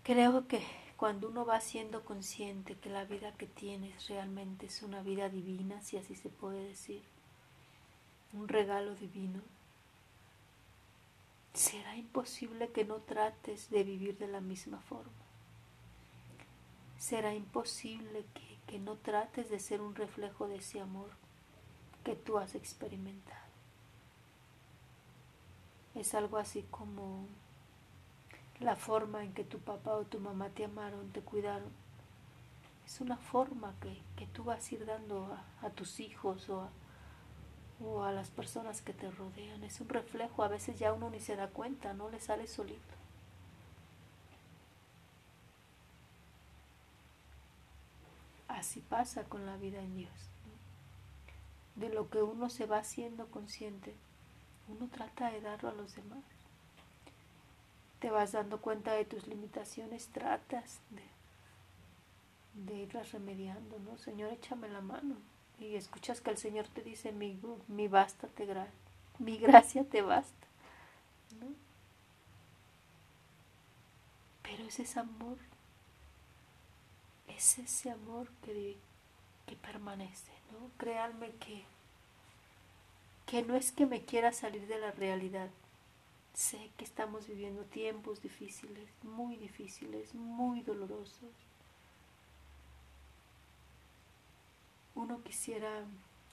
Creo 0.03 0.47
que 0.47 0.61
cuando 0.95 1.27
uno 1.27 1.45
va 1.45 1.59
siendo 1.59 2.05
consciente 2.05 2.75
que 2.75 2.89
la 2.89 3.03
vida 3.03 3.33
que 3.33 3.47
tienes 3.47 4.07
realmente 4.07 4.67
es 4.67 4.81
una 4.81 5.01
vida 5.01 5.27
divina, 5.27 5.81
si 5.81 5.97
así 5.97 6.15
se 6.15 6.29
puede 6.29 6.69
decir, 6.69 7.03
un 8.31 8.47
regalo 8.47 8.95
divino, 8.95 9.41
será 11.53 11.95
imposible 11.95 12.69
que 12.71 12.85
no 12.85 12.95
trates 12.97 13.69
de 13.69 13.83
vivir 13.83 14.17
de 14.17 14.27
la 14.27 14.41
misma 14.41 14.79
forma. 14.81 15.11
Será 16.97 17.33
imposible 17.33 18.25
que, 18.33 18.59
que 18.67 18.79
no 18.79 18.95
trates 18.95 19.49
de 19.49 19.59
ser 19.59 19.81
un 19.81 19.95
reflejo 19.95 20.47
de 20.47 20.57
ese 20.57 20.79
amor 20.79 21.09
que 22.03 22.15
tú 22.15 22.37
has 22.37 22.55
experimentado. 22.55 23.47
Es 25.95 26.13
algo 26.13 26.37
así 26.37 26.63
como 26.69 27.27
la 28.59 28.75
forma 28.75 29.23
en 29.23 29.33
que 29.33 29.43
tu 29.43 29.59
papá 29.59 29.93
o 29.93 30.05
tu 30.05 30.19
mamá 30.19 30.49
te 30.49 30.65
amaron, 30.65 31.11
te 31.11 31.21
cuidaron. 31.21 31.71
Es 32.85 33.01
una 33.01 33.17
forma 33.17 33.73
que, 33.81 34.01
que 34.15 34.27
tú 34.27 34.43
vas 34.43 34.71
a 34.71 34.75
ir 34.75 34.85
dando 34.85 35.25
a, 35.25 35.65
a 35.65 35.69
tus 35.71 35.99
hijos 35.99 36.49
o 36.49 36.61
a, 36.61 36.69
o 37.83 38.03
a 38.03 38.11
las 38.11 38.29
personas 38.29 38.81
que 38.81 38.93
te 38.93 39.09
rodean. 39.11 39.63
Es 39.63 39.81
un 39.81 39.89
reflejo, 39.89 40.43
a 40.43 40.47
veces 40.47 40.79
ya 40.79 40.93
uno 40.93 41.09
ni 41.09 41.19
se 41.19 41.35
da 41.35 41.47
cuenta, 41.47 41.93
no 41.93 42.09
le 42.09 42.19
sale 42.19 42.47
solito. 42.47 42.81
Así 48.47 48.79
pasa 48.81 49.23
con 49.23 49.45
la 49.45 49.57
vida 49.57 49.79
en 49.79 49.95
Dios. 49.95 50.29
De 51.75 51.89
lo 51.89 52.09
que 52.09 52.23
uno 52.23 52.49
se 52.49 52.65
va 52.65 52.79
haciendo 52.79 53.27
consciente, 53.27 53.93
uno 54.67 54.87
trata 54.91 55.31
de 55.31 55.41
darlo 55.41 55.69
a 55.69 55.73
los 55.73 55.95
demás 55.95 56.23
te 57.99 58.11
vas 58.11 58.31
dando 58.31 58.61
cuenta 58.61 58.93
de 58.93 59.05
tus 59.05 59.27
limitaciones, 59.27 60.07
tratas 60.09 60.79
de, 60.91 62.63
de 62.65 62.79
irlas 62.83 63.11
remediando, 63.11 63.79
¿no? 63.79 63.97
Señor, 63.97 64.31
échame 64.31 64.69
la 64.69 64.81
mano. 64.81 65.15
Y 65.59 65.75
escuchas 65.75 66.21
que 66.21 66.29
el 66.29 66.37
Señor 66.37 66.67
te 66.67 66.81
dice, 66.81 67.11
mi, 67.11 67.39
mi 67.67 67.87
basta 67.87 68.27
te 68.27 68.45
gra 68.45 68.67
mi 69.19 69.37
gracia 69.37 69.83
te 69.83 70.01
basta. 70.01 70.47
¿no? 71.39 71.47
Pero 74.43 74.63
es 74.63 74.79
ese 74.79 74.99
amor, 74.99 75.37
es 77.27 77.57
ese 77.57 77.89
amor 77.89 78.29
que, 78.43 78.77
que 79.47 79.55
permanece, 79.55 80.31
¿no? 80.51 80.69
Créanme 80.77 81.31
que, 81.31 81.63
que 83.25 83.41
no 83.41 83.55
es 83.55 83.71
que 83.71 83.87
me 83.87 84.05
quiera 84.05 84.31
salir 84.33 84.67
de 84.67 84.79
la 84.79 84.91
realidad, 84.91 85.49
Sé 86.37 86.69
que 86.77 86.85
estamos 86.85 87.25
viviendo 87.25 87.63
tiempos 87.63 88.21
difíciles, 88.21 88.87
muy 89.01 89.37
difíciles, 89.37 90.13
muy 90.13 90.61
dolorosos. 90.61 91.33
Uno 94.97 95.21
quisiera 95.21 95.85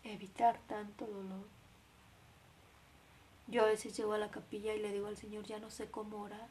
evitar 0.05 0.59
tanto 0.67 1.07
dolor. 1.07 1.47
Yo 3.47 3.63
a 3.63 3.67
veces 3.67 3.95
llego 3.95 4.15
a 4.15 4.19
la 4.19 4.31
capilla 4.31 4.75
y 4.75 4.81
le 4.81 4.91
digo 4.91 5.07
al 5.07 5.19
Señor, 5.19 5.45
ya 5.45 5.59
no 5.59 5.71
sé 5.71 5.91
cómo 5.91 6.23
orar, 6.23 6.49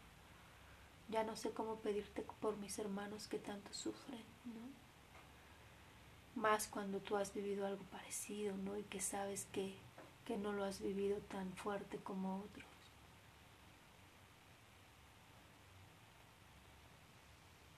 ya 1.10 1.24
no 1.24 1.36
sé 1.36 1.50
cómo 1.50 1.78
pedirte 1.78 2.22
por 2.40 2.56
mis 2.58 2.78
hermanos 2.78 3.28
que 3.28 3.40
tanto 3.40 3.74
sufren, 3.74 4.24
¿no? 4.46 6.40
Más 6.40 6.68
cuando 6.68 7.00
tú 7.00 7.18
has 7.18 7.34
vivido 7.34 7.66
algo 7.66 7.84
parecido, 7.86 8.56
¿no? 8.58 8.78
Y 8.78 8.84
que 8.84 9.02
sabes 9.02 9.48
que, 9.52 9.76
que 10.24 10.38
no 10.38 10.54
lo 10.54 10.66
has 10.66 10.82
vivido 10.82 11.18
tan 11.18 11.52
fuerte 11.54 11.98
como 11.98 12.42
otros. 12.42 12.70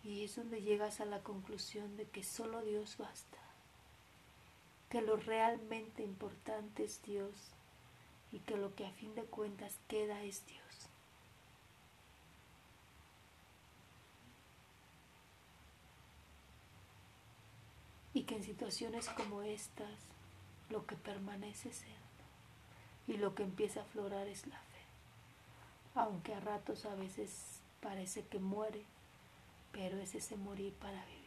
Y 0.03 0.25
es 0.25 0.35
donde 0.35 0.61
llegas 0.61 0.99
a 0.99 1.05
la 1.05 1.23
conclusión 1.23 1.95
de 1.95 2.03
que 2.03 2.25
solo 2.25 2.61
Dios 2.63 2.97
basta, 2.97 3.44
que 4.95 5.01
lo 5.01 5.17
realmente 5.17 6.03
importante 6.03 6.85
es 6.85 7.03
Dios 7.03 7.35
y 8.31 8.39
que 8.39 8.55
lo 8.55 8.73
que 8.75 8.85
a 8.85 8.91
fin 8.91 9.13
de 9.13 9.23
cuentas 9.23 9.75
queda 9.89 10.23
es 10.23 10.47
Dios. 10.47 10.87
Y 18.13 18.23
que 18.23 18.35
en 18.35 18.43
situaciones 18.45 19.09
como 19.09 19.41
estas 19.41 19.99
lo 20.69 20.85
que 20.85 20.95
permanece 20.95 21.67
es 21.67 21.83
y 23.05 23.17
lo 23.17 23.35
que 23.35 23.43
empieza 23.43 23.81
a 23.81 23.83
aflorar 23.83 24.29
es 24.29 24.47
la 24.47 24.55
fe, 24.55 24.85
aunque 25.95 26.35
a 26.35 26.39
ratos 26.39 26.85
a 26.85 26.95
veces 26.95 27.59
parece 27.81 28.25
que 28.27 28.39
muere 28.39 28.85
pero 29.73 29.97
es 29.97 30.15
ese 30.15 30.37
morir 30.37 30.71
para 30.75 31.03
vivir. 31.07 31.24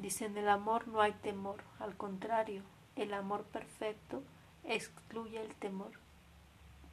Dicen, 0.00 0.38
el 0.38 0.48
amor 0.48 0.88
no 0.88 1.02
hay 1.02 1.12
temor, 1.12 1.62
al 1.78 1.94
contrario, 1.94 2.62
el 2.96 3.12
amor 3.12 3.44
perfecto 3.44 4.22
excluye 4.64 5.38
el 5.38 5.54
temor, 5.54 5.92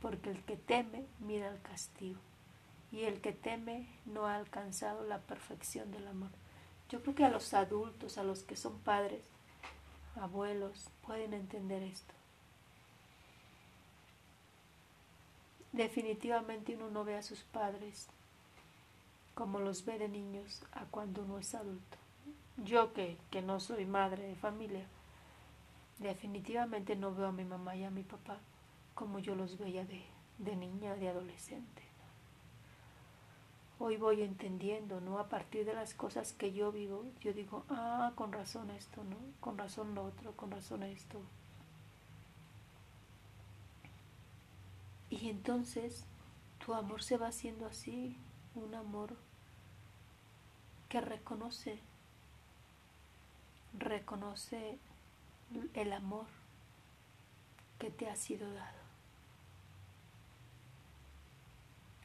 porque 0.01 0.29
el 0.29 0.43
que 0.43 0.57
teme 0.57 1.05
mira 1.19 1.47
el 1.47 1.61
castigo, 1.61 2.19
y 2.91 3.03
el 3.03 3.21
que 3.21 3.31
teme 3.31 3.87
no 4.05 4.27
ha 4.27 4.35
alcanzado 4.35 5.05
la 5.05 5.19
perfección 5.19 5.89
del 5.93 6.05
amor. 6.05 6.31
Yo 6.89 7.01
creo 7.01 7.15
que 7.15 7.23
a 7.23 7.29
los 7.29 7.53
adultos, 7.53 8.17
a 8.17 8.25
los 8.25 8.43
que 8.43 8.57
son 8.57 8.77
padres, 8.79 9.23
abuelos, 10.17 10.89
pueden 11.05 11.33
entender 11.33 11.83
esto. 11.83 12.13
Definitivamente 15.71 16.75
uno 16.75 16.89
no 16.89 17.05
ve 17.05 17.15
a 17.15 17.23
sus 17.23 17.39
padres 17.43 18.07
como 19.33 19.59
los 19.59 19.85
ve 19.85 19.97
de 19.97 20.09
niños 20.09 20.61
a 20.73 20.83
cuando 20.85 21.21
uno 21.21 21.39
es 21.39 21.55
adulto. 21.55 21.97
Yo 22.57 22.93
que, 22.93 23.17
que 23.31 23.41
no 23.41 23.59
soy 23.59 23.85
madre 23.85 24.27
de 24.27 24.35
familia, 24.35 24.85
definitivamente 25.99 26.95
no 26.95 27.13
veo 27.13 27.27
a 27.27 27.31
mi 27.31 27.43
mamá 27.43 27.75
y 27.75 27.83
a 27.83 27.91
mi 27.91 28.03
papá 28.03 28.39
como 28.97 29.19
yo 29.19 29.35
los 29.35 29.59
veía 29.59 29.85
de, 29.85 30.03
de 30.39 30.55
niña, 30.55 30.95
de 30.95 31.09
adolescente. 31.09 31.83
Hoy 33.79 33.97
voy 33.97 34.23
entendiendo, 34.23 34.99
¿no? 35.01 35.19
A 35.19 35.29
partir 35.29 35.65
de 35.65 35.75
las 35.75 35.93
cosas 35.93 36.33
que 36.33 36.51
yo 36.51 36.71
vivo, 36.71 37.05
yo 37.21 37.31
digo, 37.31 37.63
ah, 37.69 38.11
con 38.15 38.31
razón 38.31 38.71
esto, 38.71 39.03
¿no? 39.03 39.17
Con 39.39 39.55
razón 39.59 39.93
lo 39.93 40.03
otro, 40.03 40.35
con 40.35 40.49
razón 40.49 40.81
esto. 40.81 41.21
Y 45.11 45.29
entonces 45.29 46.05
tu 46.65 46.73
amor 46.73 47.03
se 47.03 47.17
va 47.17 47.27
haciendo 47.27 47.67
así, 47.67 48.17
un 48.55 48.73
amor 48.73 49.15
que 50.89 51.01
reconoce, 51.01 51.79
reconoce 53.79 54.77
el 55.73 55.93
amor 55.93 56.25
que 57.79 57.89
te 57.89 58.09
ha 58.09 58.15
sido 58.15 58.51
dado. 58.53 58.77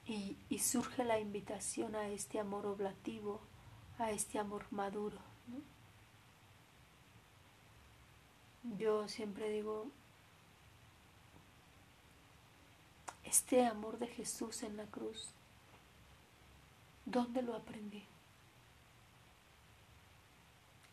Y, 0.06 0.36
y 0.48 0.58
surge 0.58 1.04
la 1.04 1.18
invitación 1.18 1.94
a 1.94 2.08
este 2.08 2.38
amor 2.38 2.66
oblativo, 2.66 3.40
a 3.98 4.10
este 4.10 4.38
amor 4.38 4.66
maduro. 4.70 5.18
Yo 8.78 9.08
siempre 9.08 9.48
digo, 9.48 9.88
este 13.24 13.66
amor 13.66 13.98
de 13.98 14.06
Jesús 14.06 14.62
en 14.62 14.76
la 14.76 14.86
cruz, 14.86 15.30
¿dónde 17.06 17.42
lo 17.42 17.56
aprendí? 17.56 18.04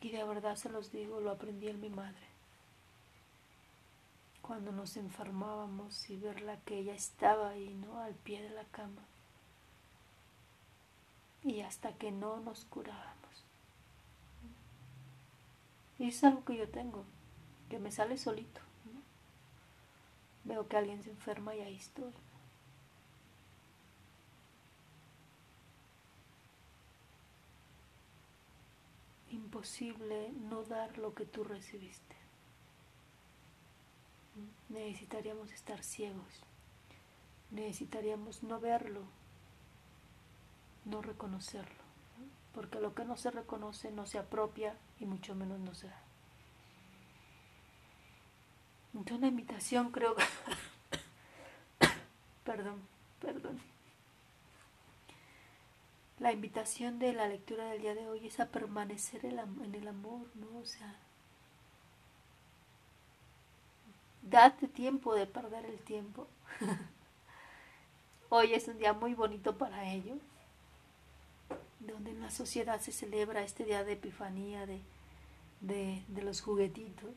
Y 0.01 0.11
de 0.11 0.23
verdad 0.23 0.55
se 0.55 0.69
los 0.69 0.91
digo, 0.91 1.19
lo 1.19 1.31
aprendí 1.31 1.67
en 1.67 1.81
mi 1.81 1.89
madre. 1.89 2.27
Cuando 4.41 4.71
nos 4.71 4.97
enfermábamos 4.97 6.09
y 6.09 6.17
verla 6.17 6.57
que 6.65 6.79
ella 6.79 6.93
estaba 6.93 7.49
ahí, 7.49 7.75
¿no? 7.75 7.99
Al 7.99 8.15
pie 8.15 8.41
de 8.41 8.49
la 8.49 8.63
cama. 8.65 9.03
Y 11.43 11.61
hasta 11.61 11.93
que 11.93 12.11
no 12.11 12.39
nos 12.39 12.65
curábamos. 12.65 13.45
Y 15.99 16.07
es 16.07 16.23
algo 16.23 16.45
que 16.45 16.55
yo 16.55 16.69
tengo, 16.69 17.03
que 17.69 17.77
me 17.77 17.91
sale 17.91 18.17
solito. 18.17 18.61
Veo 20.45 20.67
que 20.67 20.77
alguien 20.77 21.03
se 21.03 21.11
enferma 21.11 21.55
y 21.55 21.61
ahí 21.61 21.75
estoy. 21.75 22.13
Imposible 29.31 30.31
no 30.49 30.63
dar 30.63 30.97
lo 30.97 31.13
que 31.13 31.25
tú 31.25 31.43
recibiste. 31.43 32.15
Necesitaríamos 34.69 35.51
estar 35.51 35.83
ciegos. 35.83 36.43
Necesitaríamos 37.51 38.43
no 38.43 38.59
verlo, 38.59 39.01
no 40.85 41.01
reconocerlo. 41.01 41.83
Porque 42.53 42.79
lo 42.79 42.93
que 42.93 43.05
no 43.05 43.17
se 43.17 43.31
reconoce 43.31 43.91
no 43.91 44.05
se 44.05 44.19
apropia 44.19 44.75
y 44.99 45.05
mucho 45.05 45.35
menos 45.35 45.59
no 45.59 45.73
se 45.73 45.87
da. 45.87 46.01
Entonces 48.93 49.17
una 49.17 49.27
invitación 49.27 49.91
creo 49.91 50.15
que... 50.15 50.23
perdón, 52.43 52.81
perdón. 53.19 53.59
La 56.19 56.33
invitación 56.33 56.99
de 56.99 57.13
la 57.13 57.29
lectura 57.29 57.65
del 57.65 57.81
día 57.81 57.95
de 57.95 58.09
hoy 58.09 58.27
es 58.27 58.41
a 58.41 58.47
permanecer 58.47 59.23
en 59.23 59.73
el 59.73 59.87
amor, 59.87 60.27
¿no? 60.35 60.59
O 60.59 60.65
sea, 60.65 60.95
date 64.21 64.67
tiempo 64.67 65.15
de 65.15 65.27
perder 65.27 65.65
el 65.65 65.79
tiempo. 65.79 66.27
hoy 68.29 68.53
es 68.53 68.67
un 68.67 68.79
día 68.79 68.91
muy 68.91 69.13
bonito 69.13 69.57
para 69.57 69.89
ello, 69.93 70.15
donde 71.79 72.11
en 72.11 72.21
la 72.21 72.31
sociedad 72.31 72.81
se 72.81 72.91
celebra 72.91 73.43
este 73.43 73.63
día 73.63 73.85
de 73.85 73.93
epifanía 73.93 74.65
de, 74.65 74.81
de, 75.61 76.03
de 76.09 76.21
los 76.21 76.41
juguetitos. 76.41 77.11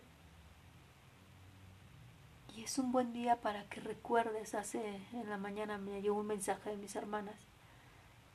Y 2.57 2.63
es 2.63 2.79
un 2.79 2.93
buen 2.93 3.13
día 3.13 3.41
para 3.41 3.65
que 3.69 3.81
recuerdes, 3.81 4.55
hace 4.55 5.01
en 5.13 5.29
la 5.29 5.39
mañana 5.39 5.77
me 5.77 6.03
llegó 6.03 6.21
un 6.21 6.29
mensaje 6.29 6.71
de 6.71 6.77
mis 6.77 6.95
hermanas 6.95 7.52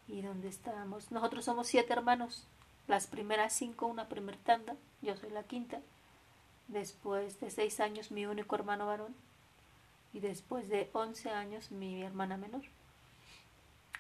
y 0.08 0.22
donde 0.22 0.48
estábamos. 0.48 1.12
Nosotros 1.12 1.46
somos 1.46 1.68
siete 1.68 1.94
hermanos, 1.94 2.48
las 2.88 3.08
primeras 3.08 3.54
cinco, 3.54 3.88
una 3.88 4.08
primer 4.08 4.38
tanda, 4.38 4.76
yo 5.02 5.16
soy 5.18 5.30
la 5.30 5.44
quinta. 5.44 5.82
Después 6.68 7.40
de 7.40 7.50
seis 7.50 7.80
años, 7.80 8.12
mi 8.12 8.26
único 8.26 8.56
hermano 8.56 8.88
varón. 8.88 9.16
Y 10.14 10.20
después 10.20 10.70
de 10.70 10.90
once 10.94 11.30
años, 11.30 11.72
mi 11.72 12.02
hermana 12.04 12.38
menor. 12.38 12.64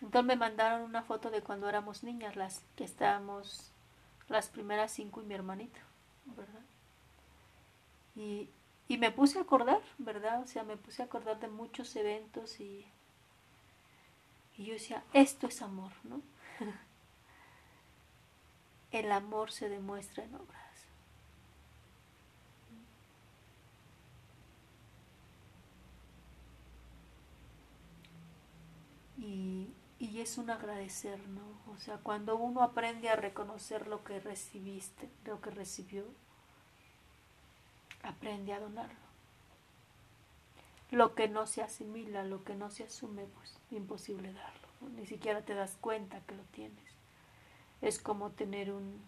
Entonces 0.01 0.25
me 0.25 0.35
mandaron 0.35 0.81
una 0.81 1.03
foto 1.03 1.31
de 1.31 1.41
cuando 1.41 1.67
éramos 1.67 2.03
niñas, 2.03 2.35
las 2.35 2.63
que 2.75 2.83
estábamos, 2.83 3.71
las 4.29 4.47
primeras 4.47 4.91
cinco 4.91 5.21
y 5.21 5.25
mi 5.25 5.33
hermanito, 5.33 5.79
¿verdad? 6.25 6.61
Y, 8.15 8.49
y 8.87 8.97
me 8.97 9.11
puse 9.11 9.39
a 9.39 9.41
acordar, 9.41 9.81
¿verdad? 9.97 10.41
O 10.41 10.47
sea, 10.47 10.63
me 10.63 10.77
puse 10.77 11.01
a 11.01 11.05
acordar 11.05 11.39
de 11.39 11.47
muchos 11.47 11.95
eventos 11.95 12.59
y 12.59 12.85
y 14.57 14.65
yo 14.65 14.73
decía, 14.73 15.03
esto 15.13 15.47
es 15.47 15.61
amor, 15.61 15.91
¿no? 16.03 16.21
El 18.91 19.11
amor 19.11 19.51
se 19.51 19.69
demuestra 19.69 20.23
en 20.23 20.33
obras. 20.35 20.57
Y, 29.19 29.67
y, 29.99 30.21
es 30.21 30.37
un 30.37 30.49
agradecer, 30.49 31.19
¿no? 31.27 31.73
O 31.73 31.77
sea, 31.77 31.97
cuando 31.97 32.37
uno 32.37 32.61
aprende 32.63 33.09
a 33.09 33.15
reconocer 33.15 33.87
lo 33.87 34.03
que 34.03 34.19
recibiste, 34.19 35.09
lo 35.25 35.41
que 35.41 35.49
recibió, 35.49 36.05
aprende 38.03 38.53
a 38.53 38.59
donarlo. 38.59 39.06
Lo 40.89 41.15
que 41.15 41.27
no 41.27 41.47
se 41.47 41.61
asimila, 41.61 42.23
lo 42.23 42.45
que 42.45 42.55
no 42.55 42.69
se 42.69 42.83
asume, 42.85 43.25
pues 43.25 43.53
imposible 43.71 44.31
darlo, 44.31 44.67
ni 44.95 45.05
siquiera 45.05 45.41
te 45.41 45.53
das 45.53 45.75
cuenta 45.81 46.21
que 46.21 46.35
lo 46.35 46.43
tienes. 46.43 46.85
Es 47.81 47.99
como 47.99 48.29
tener 48.29 48.71
un, 48.71 49.01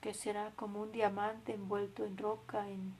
que 0.00 0.14
será 0.14 0.50
como 0.56 0.82
un 0.82 0.90
diamante 0.90 1.54
envuelto 1.54 2.04
en 2.04 2.18
roca, 2.18 2.68
en, 2.68 2.92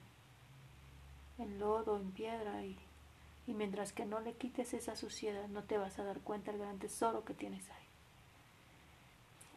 en 1.37 1.59
lodo, 1.59 1.97
en 1.97 2.11
piedra, 2.11 2.63
y, 2.63 2.79
y 3.45 3.53
mientras 3.53 3.91
que 3.91 4.05
no 4.05 4.21
le 4.21 4.33
quites 4.33 4.73
esa 4.73 4.95
suciedad, 4.95 5.49
no 5.49 5.63
te 5.63 5.77
vas 5.77 5.99
a 5.99 6.05
dar 6.05 6.21
cuenta 6.21 6.51
del 6.51 6.61
gran 6.61 6.79
tesoro 6.79 7.25
que 7.25 7.33
tienes 7.33 7.69
ahí. 7.69 7.87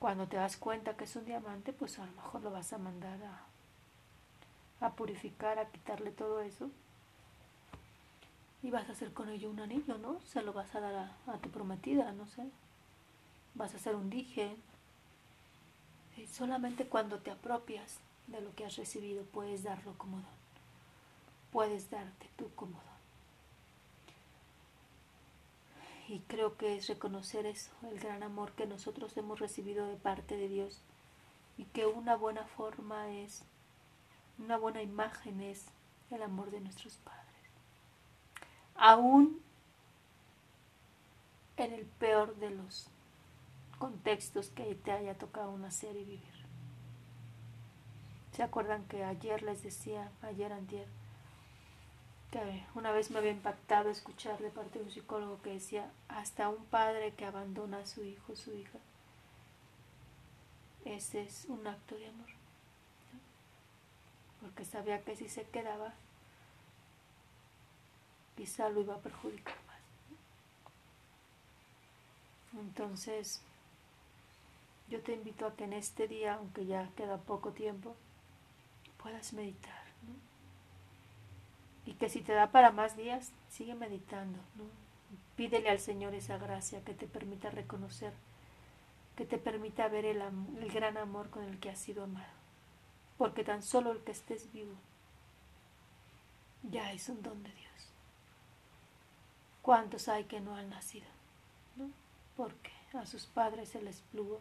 Cuando 0.00 0.26
te 0.26 0.38
das 0.38 0.56
cuenta 0.56 0.96
que 0.96 1.04
es 1.04 1.14
un 1.14 1.24
diamante, 1.24 1.72
pues 1.72 2.00
a 2.00 2.06
lo 2.06 2.12
mejor 2.12 2.42
lo 2.42 2.50
vas 2.50 2.72
a 2.72 2.78
mandar 2.78 3.20
a, 3.22 4.86
a 4.86 4.92
purificar, 4.94 5.60
a 5.60 5.70
quitarle 5.70 6.10
todo 6.10 6.40
eso 6.40 6.68
y 8.62 8.70
vas 8.70 8.88
a 8.88 8.92
hacer 8.92 9.12
con 9.12 9.28
ello 9.28 9.50
un 9.50 9.60
anillo, 9.60 9.98
¿no? 9.98 10.20
Se 10.22 10.40
lo 10.42 10.52
vas 10.52 10.74
a 10.74 10.80
dar 10.80 11.10
a, 11.26 11.38
tu 11.38 11.50
prometida, 11.50 12.12
no 12.12 12.26
sé. 12.28 12.48
Vas 13.54 13.74
a 13.74 13.76
hacer 13.76 13.96
un 13.96 14.08
dije. 14.08 14.56
Y 16.16 16.26
solamente 16.26 16.86
cuando 16.86 17.18
te 17.18 17.32
apropias 17.32 17.98
de 18.28 18.40
lo 18.40 18.54
que 18.54 18.64
has 18.64 18.76
recibido 18.76 19.24
puedes 19.24 19.64
darlo 19.64 19.94
como 19.98 20.18
don. 20.18 20.42
Puedes 21.50 21.90
darte 21.90 22.28
tú 22.36 22.50
como 22.54 22.72
don. 22.72 22.92
Y 26.08 26.20
creo 26.20 26.56
que 26.56 26.76
es 26.76 26.88
reconocer 26.88 27.46
eso, 27.46 27.72
el 27.90 27.98
gran 27.98 28.22
amor 28.22 28.52
que 28.52 28.66
nosotros 28.66 29.16
hemos 29.16 29.40
recibido 29.40 29.86
de 29.86 29.96
parte 29.96 30.36
de 30.36 30.48
Dios. 30.48 30.82
Y 31.58 31.64
que 31.64 31.86
una 31.86 32.16
buena 32.16 32.44
forma 32.44 33.10
es, 33.10 33.42
una 34.38 34.56
buena 34.56 34.82
imagen 34.82 35.40
es 35.40 35.66
el 36.10 36.22
amor 36.22 36.50
de 36.50 36.60
nuestros 36.60 36.96
padres 36.98 37.21
aún 38.82 39.40
en 41.56 41.72
el 41.72 41.86
peor 41.86 42.34
de 42.38 42.50
los 42.50 42.88
contextos 43.78 44.48
que 44.48 44.74
te 44.74 44.90
haya 44.90 45.14
tocado 45.16 45.56
nacer 45.56 45.94
y 45.94 46.02
vivir. 46.04 46.42
¿Se 48.32 48.42
acuerdan 48.42 48.84
que 48.88 49.04
ayer 49.04 49.44
les 49.44 49.62
decía, 49.62 50.10
ayer 50.22 50.52
antier, 50.52 50.88
que 52.32 52.64
una 52.74 52.90
vez 52.90 53.12
me 53.12 53.18
había 53.18 53.30
impactado 53.30 53.88
escuchar 53.88 54.40
de 54.40 54.50
parte 54.50 54.80
de 54.80 54.86
un 54.86 54.90
psicólogo 54.90 55.40
que 55.42 55.50
decía, 55.50 55.88
hasta 56.08 56.48
un 56.48 56.64
padre 56.64 57.14
que 57.14 57.24
abandona 57.24 57.78
a 57.78 57.86
su 57.86 58.02
hijo, 58.02 58.34
su 58.34 58.52
hija, 58.52 58.80
ese 60.84 61.22
es 61.22 61.44
un 61.44 61.64
acto 61.68 61.94
de 61.94 62.08
amor. 62.08 62.30
Porque 64.40 64.64
sabía 64.64 65.04
que 65.04 65.14
si 65.14 65.28
se 65.28 65.44
quedaba, 65.44 65.94
quizá 68.36 68.68
lo 68.68 68.80
iba 68.80 68.94
a 68.94 69.00
perjudicar 69.00 69.56
más. 69.66 69.80
Entonces, 72.60 73.42
yo 74.88 75.00
te 75.00 75.14
invito 75.14 75.46
a 75.46 75.56
que 75.56 75.64
en 75.64 75.72
este 75.72 76.06
día, 76.08 76.34
aunque 76.34 76.66
ya 76.66 76.90
queda 76.96 77.16
poco 77.18 77.52
tiempo, 77.52 77.96
puedas 79.02 79.32
meditar. 79.32 79.82
Y 81.84 81.94
que 81.94 82.08
si 82.08 82.20
te 82.20 82.32
da 82.32 82.52
para 82.52 82.70
más 82.70 82.96
días, 82.96 83.32
sigue 83.48 83.74
meditando. 83.74 84.38
Pídele 85.36 85.70
al 85.70 85.80
Señor 85.80 86.14
esa 86.14 86.38
gracia 86.38 86.84
que 86.84 86.94
te 86.94 87.06
permita 87.06 87.50
reconocer, 87.50 88.12
que 89.16 89.24
te 89.24 89.38
permita 89.38 89.88
ver 89.88 90.04
el, 90.04 90.20
el 90.20 90.70
gran 90.70 90.96
amor 90.96 91.30
con 91.30 91.42
el 91.44 91.58
que 91.58 91.70
has 91.70 91.78
sido 91.78 92.04
amado. 92.04 92.32
Porque 93.18 93.44
tan 93.44 93.62
solo 93.62 93.92
el 93.92 93.98
que 94.04 94.12
estés 94.12 94.52
vivo 94.52 94.74
ya 96.62 96.92
es 96.92 97.08
un 97.08 97.22
don 97.22 97.42
de 97.42 97.52
Dios. 97.52 97.71
¿Cuántos 99.62 100.08
hay 100.08 100.24
que 100.24 100.40
no 100.40 100.56
han 100.56 100.70
nacido? 100.70 101.06
¿No? 101.76 101.88
Porque 102.36 102.72
a 102.94 103.06
sus 103.06 103.26
padres 103.26 103.68
se 103.68 103.80
les 103.80 104.00
plugo 104.00 104.40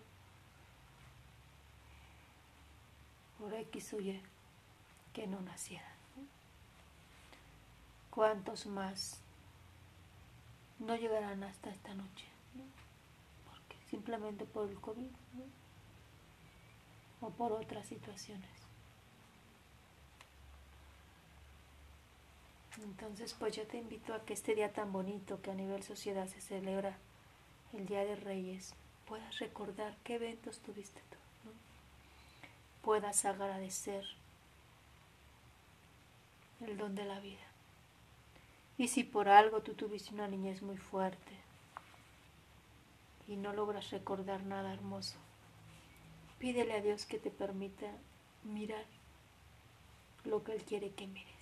por 3.40 3.54
X 3.54 3.94
o 3.94 4.00
Y 4.00 4.22
que 5.14 5.28
no 5.28 5.40
nacieran. 5.42 5.92
¿Cuántos 8.10 8.66
más 8.66 9.22
no 10.80 10.96
llegarán 10.96 11.44
hasta 11.44 11.70
esta 11.70 11.94
noche? 11.94 12.26
Porque 13.46 13.78
simplemente 13.90 14.46
por 14.46 14.70
el 14.70 14.80
COVID 14.80 15.12
o 17.22 17.30
por 17.30 17.54
otras 17.54 17.88
situaciones. 17.88 18.61
Entonces, 22.80 23.36
pues 23.38 23.56
yo 23.56 23.68
te 23.68 23.78
invito 23.78 24.14
a 24.14 24.24
que 24.24 24.34
este 24.34 24.56
día 24.56 24.72
tan 24.72 24.94
bonito 24.94 25.42
que 25.42 25.52
a 25.52 25.56
nivel 25.56 25.84
sociedad 25.84 26.28
se 26.28 26.40
celebra, 26.40 26.98
el 27.74 27.86
Día 27.86 28.06
de 28.06 28.16
Reyes, 28.16 28.74
puedas 29.06 29.40
recordar 29.40 29.98
qué 30.04 30.16
eventos 30.16 30.60
tuviste 30.60 31.02
tú, 31.10 31.18
puedas 32.82 33.26
agradecer 33.26 34.06
el 36.62 36.78
don 36.78 36.96
de 36.96 37.06
la 37.06 37.20
vida. 37.20 37.46
Y 38.78 38.88
si 38.88 39.04
por 39.04 39.30
algo 39.30 39.62
tú 39.62 39.74
tuviste 39.74 40.14
una 40.14 40.28
niñez 40.28 40.62
muy 40.62 40.78
fuerte 40.78 41.36
y 43.28 43.36
no 43.36 43.54
logras 43.54 43.92
recordar 43.92 44.44
nada 44.44 44.74
hermoso, 44.74 45.18
pídele 46.40 46.74
a 46.74 46.82
Dios 46.82 47.06
que 47.06 47.20
te 47.20 47.32
permita 47.32 47.88
mirar 48.44 48.86
lo 50.24 50.44
que 50.44 50.54
Él 50.54 50.64
quiere 50.64 50.92
que 50.92 51.08
mires. 51.08 51.41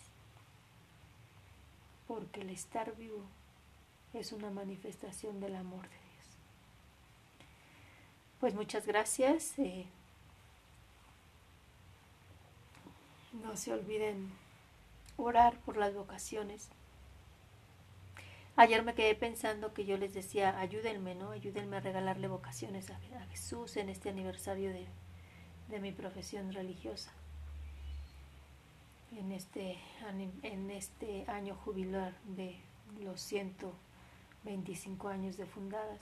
Porque 2.09 2.41
el 2.41 2.49
estar 2.49 2.95
vivo 2.95 3.23
es 4.15 4.31
una 4.31 4.49
manifestación 4.49 5.39
del 5.39 5.55
amor 5.55 5.83
de 5.83 5.89
Dios. 5.89 6.37
Pues 8.39 8.55
muchas 8.55 8.87
gracias. 8.87 9.59
Eh, 9.59 9.85
no 13.43 13.55
se 13.55 13.73
olviden 13.73 14.31
orar 15.17 15.55
por 15.59 15.77
las 15.77 15.93
vocaciones. 15.93 16.69
Ayer 18.55 18.83
me 18.83 18.95
quedé 18.95 19.13
pensando 19.13 19.75
que 19.75 19.85
yo 19.85 19.99
les 19.99 20.15
decía, 20.15 20.59
ayúdenme, 20.59 21.13
¿no? 21.13 21.29
Ayúdenme 21.29 21.77
a 21.77 21.81
regalarle 21.81 22.27
vocaciones 22.27 22.89
a, 22.89 22.99
Jesús 23.29 23.77
en 23.77 23.87
este 23.87 24.09
aniversario 24.09 24.71
de, 24.71 24.87
de, 25.67 25.79
mi 25.79 25.91
profesión 25.91 26.51
religiosa. 26.53 27.13
En 29.15 29.31
este, 29.31 29.77
en 30.43 30.71
este 30.71 31.25
año 31.29 31.55
jubilar 31.55 32.13
de 32.23 32.57
los 33.03 33.19
125 33.21 35.07
años 35.07 35.37
de 35.37 35.45
fundadas. 35.45 36.01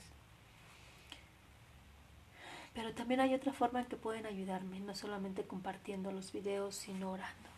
Pero 2.74 2.94
también 2.94 3.20
hay 3.20 3.34
otra 3.34 3.52
forma 3.52 3.80
en 3.80 3.86
que 3.86 3.96
pueden 3.96 4.26
ayudarme, 4.26 4.78
no 4.80 4.94
solamente 4.94 5.44
compartiendo 5.44 6.12
los 6.12 6.32
videos, 6.32 6.76
sino 6.76 7.10
orando 7.12 7.48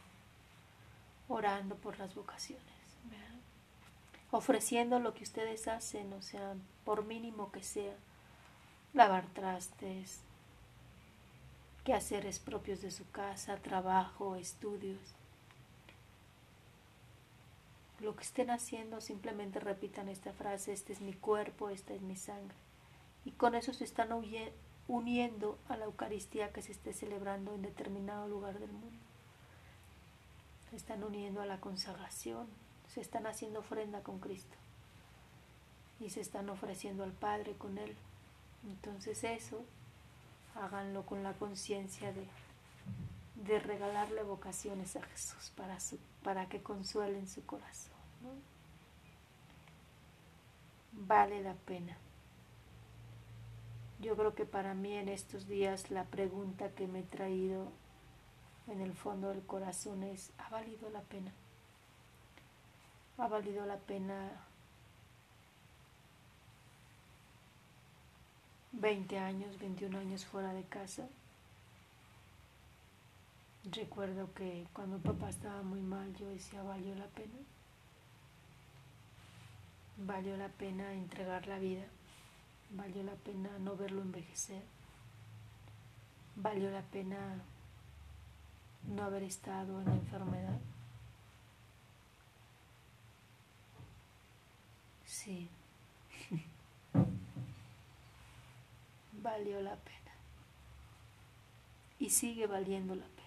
orando 1.31 1.77
por 1.77 1.99
las 1.99 2.15
vocaciones, 2.15 2.65
ofreciendo 4.33 4.99
lo 4.99 5.15
que 5.15 5.23
ustedes 5.23 5.69
hacen, 5.69 6.13
o 6.13 6.23
sea, 6.23 6.55
por 6.85 7.05
mínimo 7.05 7.51
que 7.53 7.63
sea, 7.63 7.95
lavar 8.93 9.27
trastes, 9.29 10.21
quehaceres 11.85 12.39
propios 12.39 12.83
de 12.83 12.91
su 12.91 13.09
casa, 13.11 13.57
trabajo, 13.57 14.37
estudios. 14.37 14.99
Lo 18.01 18.17
que 18.17 18.23
estén 18.23 18.51
haciendo, 18.51 19.01
simplemente 19.01 19.61
repitan 19.61 20.09
esta 20.09 20.33
frase, 20.33 20.73
este 20.73 20.93
es 20.93 21.01
mi 21.01 21.13
cuerpo, 21.13 21.69
esta 21.69 21.95
es 21.95 22.01
mi 22.01 22.17
sangre. 22.17 22.57
Y 23.25 23.33
con 23.33 23.55
eso 23.55 23.73
se 23.73 23.85
están 23.85 24.09
uniendo 24.89 25.59
a 25.69 25.77
la 25.77 25.85
Eucaristía 25.85 26.53
que 26.53 26.63
se 26.63 26.73
esté 26.73 26.93
celebrando 26.93 27.55
en 27.55 27.63
determinado 27.63 28.27
lugar 28.29 28.59
del 28.59 28.73
mundo 28.73 29.11
se 30.71 30.77
están 30.77 31.03
uniendo 31.03 31.43
a 31.43 31.47
la 31.47 31.61
consagración, 31.61 32.47
se 32.95 33.01
están 33.01 33.27
haciendo 33.27 33.59
ofrenda 33.59 34.03
con 34.03 34.21
Cristo 34.21 34.57
y 35.99 36.11
se 36.11 36.21
están 36.21 36.49
ofreciendo 36.49 37.03
al 37.03 37.13
Padre 37.13 37.55
con 37.55 37.77
Él. 37.77 37.97
Entonces 38.65 39.25
eso, 39.25 39.65
háganlo 40.55 41.05
con 41.05 41.25
la 41.25 41.33
conciencia 41.33 42.13
de, 42.13 42.25
de 43.41 43.59
regalarle 43.59 44.23
vocaciones 44.23 44.97
a 44.97 45.03
Jesús 45.03 45.51
para, 45.57 45.81
su, 45.81 45.99
para 46.23 46.49
que 46.49 46.63
consuelen 46.63 47.27
su 47.27 47.45
corazón. 47.47 47.95
Vale 50.93 51.41
la 51.43 51.55
pena. 51.55 51.97
Yo 54.01 54.17
creo 54.17 54.35
que 54.35 54.45
para 54.45 54.75
mí 54.75 54.95
en 54.95 55.09
estos 55.09 55.47
días 55.47 55.91
la 55.91 56.05
pregunta 56.05 56.71
que 56.71 56.87
me 56.87 57.01
he 57.01 57.03
traído 57.03 57.73
en 58.67 58.81
el 58.81 58.95
fondo 58.95 59.29
del 59.29 59.43
corazón 59.43 60.03
es, 60.03 60.33
¿ha 60.39 60.49
valido 60.51 60.91
la 60.91 61.01
pena? 61.01 61.33
¿Ha 63.19 63.29
valido 63.29 63.67
la 63.67 63.79
pena 63.79 64.31
20 68.73 69.19
años, 69.19 69.59
21 69.59 69.99
años 69.99 70.25
fuera 70.25 70.53
de 70.53 70.65
casa? 70.65 71.09
Recuerdo 73.65 74.33
que 74.33 74.67
cuando 74.73 74.99
papá 74.99 75.29
estaba 75.29 75.63
muy 75.63 75.81
mal 75.81 76.15
yo 76.17 76.29
decía, 76.29 76.63
¿valió 76.63 76.95
la 76.95 77.07
pena? 77.09 77.37
¿Valió 79.99 80.37
la 80.39 80.49
pena 80.49 80.95
entregar 80.95 81.47
la 81.47 81.59
vida? 81.59 81.85
¿Valió 82.71 83.03
la 83.03 83.15
pena 83.17 83.51
no 83.59 83.77
verlo 83.77 84.01
envejecer? 84.01 84.63
¿Valió 86.37 86.71
la 86.71 86.81
pena 86.83 87.19
no 88.89 89.03
haber 89.03 89.25
estado 89.25 89.81
en 89.81 89.87
la 89.87 89.95
enfermedad? 89.95 90.59
Sí. 95.05 95.51
Valió 99.23 99.61
la 99.61 99.77
pena. 99.77 99.97
Y 101.99 102.09
sigue 102.09 102.47
valiendo 102.47 102.95
la 102.95 103.05
pena. 103.05 103.20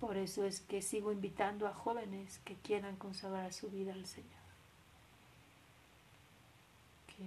Por 0.00 0.16
eso 0.16 0.44
es 0.44 0.60
que 0.60 0.80
sigo 0.80 1.10
invitando 1.10 1.66
a 1.66 1.74
jóvenes 1.74 2.38
que 2.44 2.54
quieran 2.56 2.96
consagrar 2.96 3.52
su 3.52 3.68
vida 3.68 3.92
al 3.92 4.06
Señor. 4.06 4.28
Que 7.08 7.24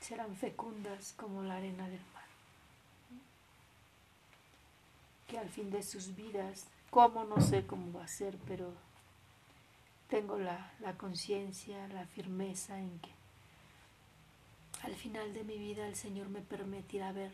serán 0.00 0.36
fecundas 0.36 1.14
como 1.16 1.42
la 1.42 1.56
arena 1.56 1.88
del 1.88 2.00
mar. 2.14 2.24
Que 5.26 5.38
al 5.38 5.48
fin 5.48 5.70
de 5.70 5.82
sus 5.82 6.14
vidas, 6.14 6.66
como 6.90 7.24
no 7.24 7.40
sé 7.40 7.66
cómo 7.66 7.98
va 7.98 8.04
a 8.04 8.08
ser, 8.08 8.36
pero 8.46 8.72
tengo 10.08 10.38
la, 10.38 10.72
la 10.80 10.96
conciencia, 10.96 11.88
la 11.88 12.06
firmeza 12.06 12.78
en 12.78 12.98
que 13.00 13.10
al 14.82 14.94
final 14.94 15.32
de 15.32 15.42
mi 15.42 15.58
vida 15.58 15.86
el 15.88 15.96
Señor 15.96 16.28
me 16.28 16.42
permitirá 16.42 17.10
ver 17.12 17.32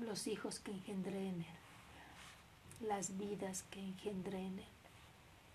los 0.00 0.26
hijos 0.26 0.60
que 0.60 0.72
engendré 0.72 1.28
en 1.28 1.42
Él, 1.42 2.88
las 2.88 3.16
vidas 3.18 3.64
que 3.70 3.80
engendré 3.80 4.38
en 4.46 4.58
Él, 4.58 4.64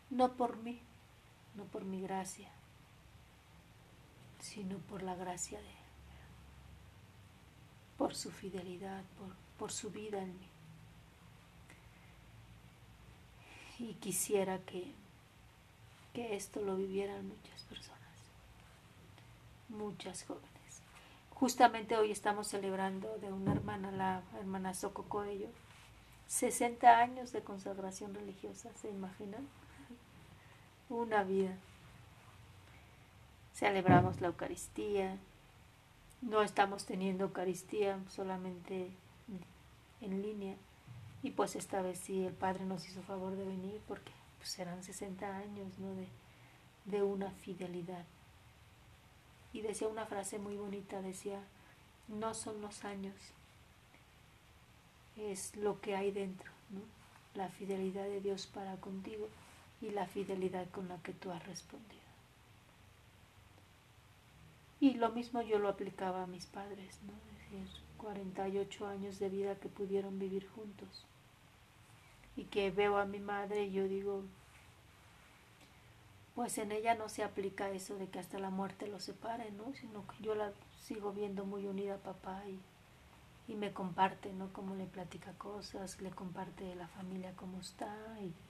no 0.10 0.34
por 0.34 0.58
mí, 0.58 0.80
no 1.56 1.64
por 1.66 1.84
mi 1.84 2.02
gracia, 2.02 2.50
sino 4.40 4.78
por 4.78 5.04
la 5.04 5.16
gracia 5.16 5.60
de 5.60 5.70
Él, 5.70 5.76
por 7.98 8.14
su 8.16 8.32
fidelidad, 8.32 9.04
por, 9.18 9.36
por 9.58 9.72
su 9.72 9.90
vida 9.90 10.22
en 10.22 10.40
mí. 10.40 10.50
Y 13.80 13.94
quisiera 13.96 14.60
que, 14.60 14.94
que 16.14 16.36
esto 16.36 16.62
lo 16.62 16.78
vivieran 16.78 17.28
muchas 17.28 17.62
personas, 17.64 18.00
muchas 19.70 20.24
jóvenes. 20.24 20.55
Justamente 21.46 21.96
hoy 21.96 22.10
estamos 22.10 22.48
celebrando 22.48 23.20
de 23.20 23.32
una 23.32 23.52
hermana, 23.52 23.92
la 23.92 24.24
hermana 24.40 24.74
Soco 24.74 25.04
Coello, 25.04 25.48
60 26.26 26.98
años 26.98 27.32
de 27.34 27.44
consagración 27.44 28.16
religiosa, 28.16 28.72
¿se 28.82 28.90
imaginan? 28.90 29.48
Una 30.90 31.24
vida 31.24 31.56
celebramos 33.54 34.22
la 34.22 34.30
Eucaristía, 34.30 35.20
no 36.24 36.42
estamos 36.42 36.88
teniendo 36.88 37.26
Eucaristía 37.26 38.00
solamente 38.10 38.90
en 40.02 40.24
línea 40.24 40.56
y 41.22 41.30
pues 41.30 41.56
esta 41.56 41.84
vez 41.84 42.00
sí 42.00 42.26
el 42.26 42.34
Padre 42.34 42.66
nos 42.66 42.90
hizo 42.90 43.04
favor 43.04 43.36
de 43.36 43.46
venir 43.46 43.80
porque 43.88 44.12
pues 44.40 44.58
eran 44.58 44.82
60 44.82 45.38
años 45.38 45.78
¿no? 45.78 45.94
de, 45.94 46.08
de 46.86 47.04
una 47.04 47.30
fidelidad. 47.30 48.06
Y 49.56 49.62
decía 49.62 49.88
una 49.88 50.06
frase 50.06 50.38
muy 50.38 50.58
bonita, 50.58 51.02
decía, 51.02 51.40
no 52.10 52.34
son 52.34 52.60
los 52.60 52.84
años, 52.84 53.16
es 55.16 55.56
lo 55.56 55.80
que 55.80 55.96
hay 55.96 56.12
dentro, 56.12 56.52
¿no? 56.72 56.82
la 57.36 57.48
fidelidad 57.48 58.04
de 58.04 58.20
Dios 58.20 58.48
para 58.48 58.76
contigo 58.76 59.30
y 59.82 59.92
la 59.92 60.08
fidelidad 60.08 60.70
con 60.72 60.90
la 60.90 60.98
que 60.98 61.14
tú 61.14 61.32
has 61.32 61.48
respondido. 61.48 62.04
Y 64.82 64.96
lo 64.96 65.10
mismo 65.14 65.42
yo 65.42 65.58
lo 65.58 65.70
aplicaba 65.70 66.24
a 66.24 66.28
mis 66.28 66.48
padres, 66.48 67.00
¿no? 67.04 67.14
Es 67.14 67.66
decir, 67.66 67.82
48 67.96 68.88
años 68.88 69.20
de 69.20 69.30
vida 69.30 69.56
que 69.56 69.70
pudieron 69.70 70.20
vivir 70.20 70.50
juntos. 70.50 71.06
Y 72.36 72.44
que 72.44 72.72
veo 72.72 72.98
a 72.98 73.06
mi 73.06 73.20
madre 73.20 73.64
y 73.64 73.72
yo 73.72 73.88
digo, 73.88 74.24
pues 76.36 76.58
en 76.58 76.74
ella 76.74 76.96
no 76.96 77.08
se 77.08 77.24
aplica 77.24 77.70
eso 77.70 77.96
de 77.98 78.10
que 78.10 78.20
hasta 78.20 78.38
la 78.40 78.50
muerte 78.50 78.88
los 78.88 79.04
separe, 79.04 79.52
¿no? 79.52 79.74
Sino 79.74 80.06
que 80.06 80.22
yo 80.22 80.36
la 80.36 80.52
sigo 80.78 81.14
viendo 81.14 81.46
muy 81.46 81.66
unida 81.66 81.96
a 81.96 82.00
papá 82.00 82.44
y, 82.50 82.60
y 83.48 83.56
me 83.56 83.72
comparte, 83.72 84.34
¿no? 84.34 84.52
Como 84.52 84.76
le 84.76 84.86
platica 84.86 85.32
cosas, 85.38 86.02
le 86.02 86.12
comparte 86.12 86.76
la 86.76 86.90
familia 86.90 87.34
cómo 87.38 87.62
está 87.62 87.96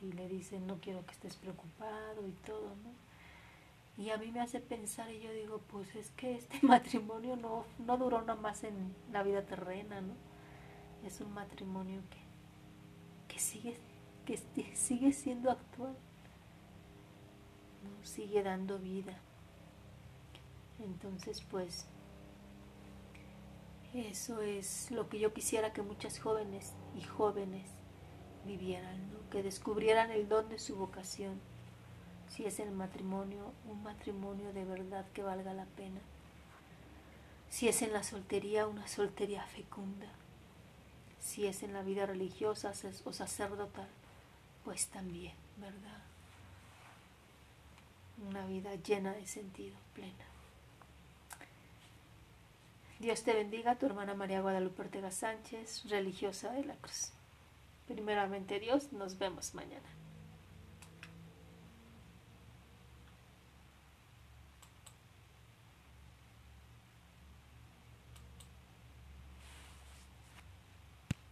y, 0.01 0.11
le 0.13 0.27
dice, 0.27 0.59
no 0.59 0.79
quiero 0.79 1.05
que 1.05 1.11
estés 1.11 1.35
preocupado 1.35 2.27
y 2.27 2.31
todo, 2.45 2.69
¿no? 2.83 4.03
Y 4.03 4.09
a 4.09 4.17
mí 4.17 4.31
me 4.31 4.41
hace 4.41 4.59
pensar 4.59 5.11
y 5.11 5.21
yo 5.21 5.31
digo, 5.31 5.61
pues 5.71 5.95
es 5.95 6.09
que 6.11 6.35
este 6.35 6.59
matrimonio 6.65 7.35
no, 7.35 7.65
no 7.77 7.97
duró 7.97 8.21
nada 8.21 8.39
más 8.39 8.63
en 8.63 8.95
la 9.11 9.21
vida 9.21 9.43
terrena, 9.43 10.01
¿no? 10.01 10.15
Es 11.05 11.21
un 11.21 11.31
matrimonio 11.35 12.01
que, 12.09 13.33
que, 13.33 13.39
sigue, 13.39 13.77
que 14.25 14.37
sigue 14.75 15.13
siendo 15.13 15.51
actual. 15.51 15.95
Sigue 18.03 18.43
dando 18.43 18.79
vida. 18.79 19.17
Entonces, 20.79 21.41
pues, 21.49 21.85
eso 23.93 24.41
es 24.41 24.91
lo 24.91 25.09
que 25.09 25.19
yo 25.19 25.33
quisiera 25.33 25.73
que 25.73 25.81
muchas 25.81 26.19
jóvenes 26.19 26.73
y 26.97 27.01
jóvenes 27.01 27.69
vivieran, 28.45 29.11
¿no? 29.11 29.29
que 29.29 29.41
descubrieran 29.41 30.11
el 30.11 30.27
don 30.27 30.49
de 30.49 30.59
su 30.59 30.75
vocación 30.75 31.39
si 32.29 32.45
es 32.45 32.59
el 32.59 32.71
matrimonio, 32.71 33.53
un 33.65 33.81
matrimonio 33.83 34.51
de 34.51 34.65
verdad 34.65 35.05
que 35.13 35.23
valga 35.23 35.53
la 35.53 35.65
pena. 35.65 36.01
Si 37.49 37.67
es 37.67 37.81
en 37.81 37.93
la 37.93 38.03
soltería, 38.03 38.67
una 38.67 38.87
soltería 38.87 39.43
fecunda. 39.45 40.07
Si 41.19 41.47
es 41.47 41.63
en 41.63 41.73
la 41.73 41.81
vida 41.81 42.05
religiosa 42.05 42.73
o 43.05 43.13
sacerdotal, 43.13 43.87
pues 44.63 44.87
también, 44.87 45.33
¿verdad? 45.57 46.04
Una 48.17 48.45
vida 48.45 48.75
llena 48.75 49.13
de 49.13 49.25
sentido, 49.27 49.75
plena. 49.93 50.25
Dios 52.99 53.23
te 53.23 53.33
bendiga, 53.33 53.75
tu 53.75 53.85
hermana 53.85 54.13
María 54.13 54.41
Guadalupe 54.41 54.83
Ortega 54.83 55.11
Sánchez, 55.11 55.83
religiosa 55.89 56.51
de 56.53 56.63
la 56.63 56.75
Cruz. 56.75 57.11
Primeramente 57.87 58.59
Dios, 58.59 58.93
nos 58.93 59.17
vemos 59.17 59.53
mañana. 59.53 59.89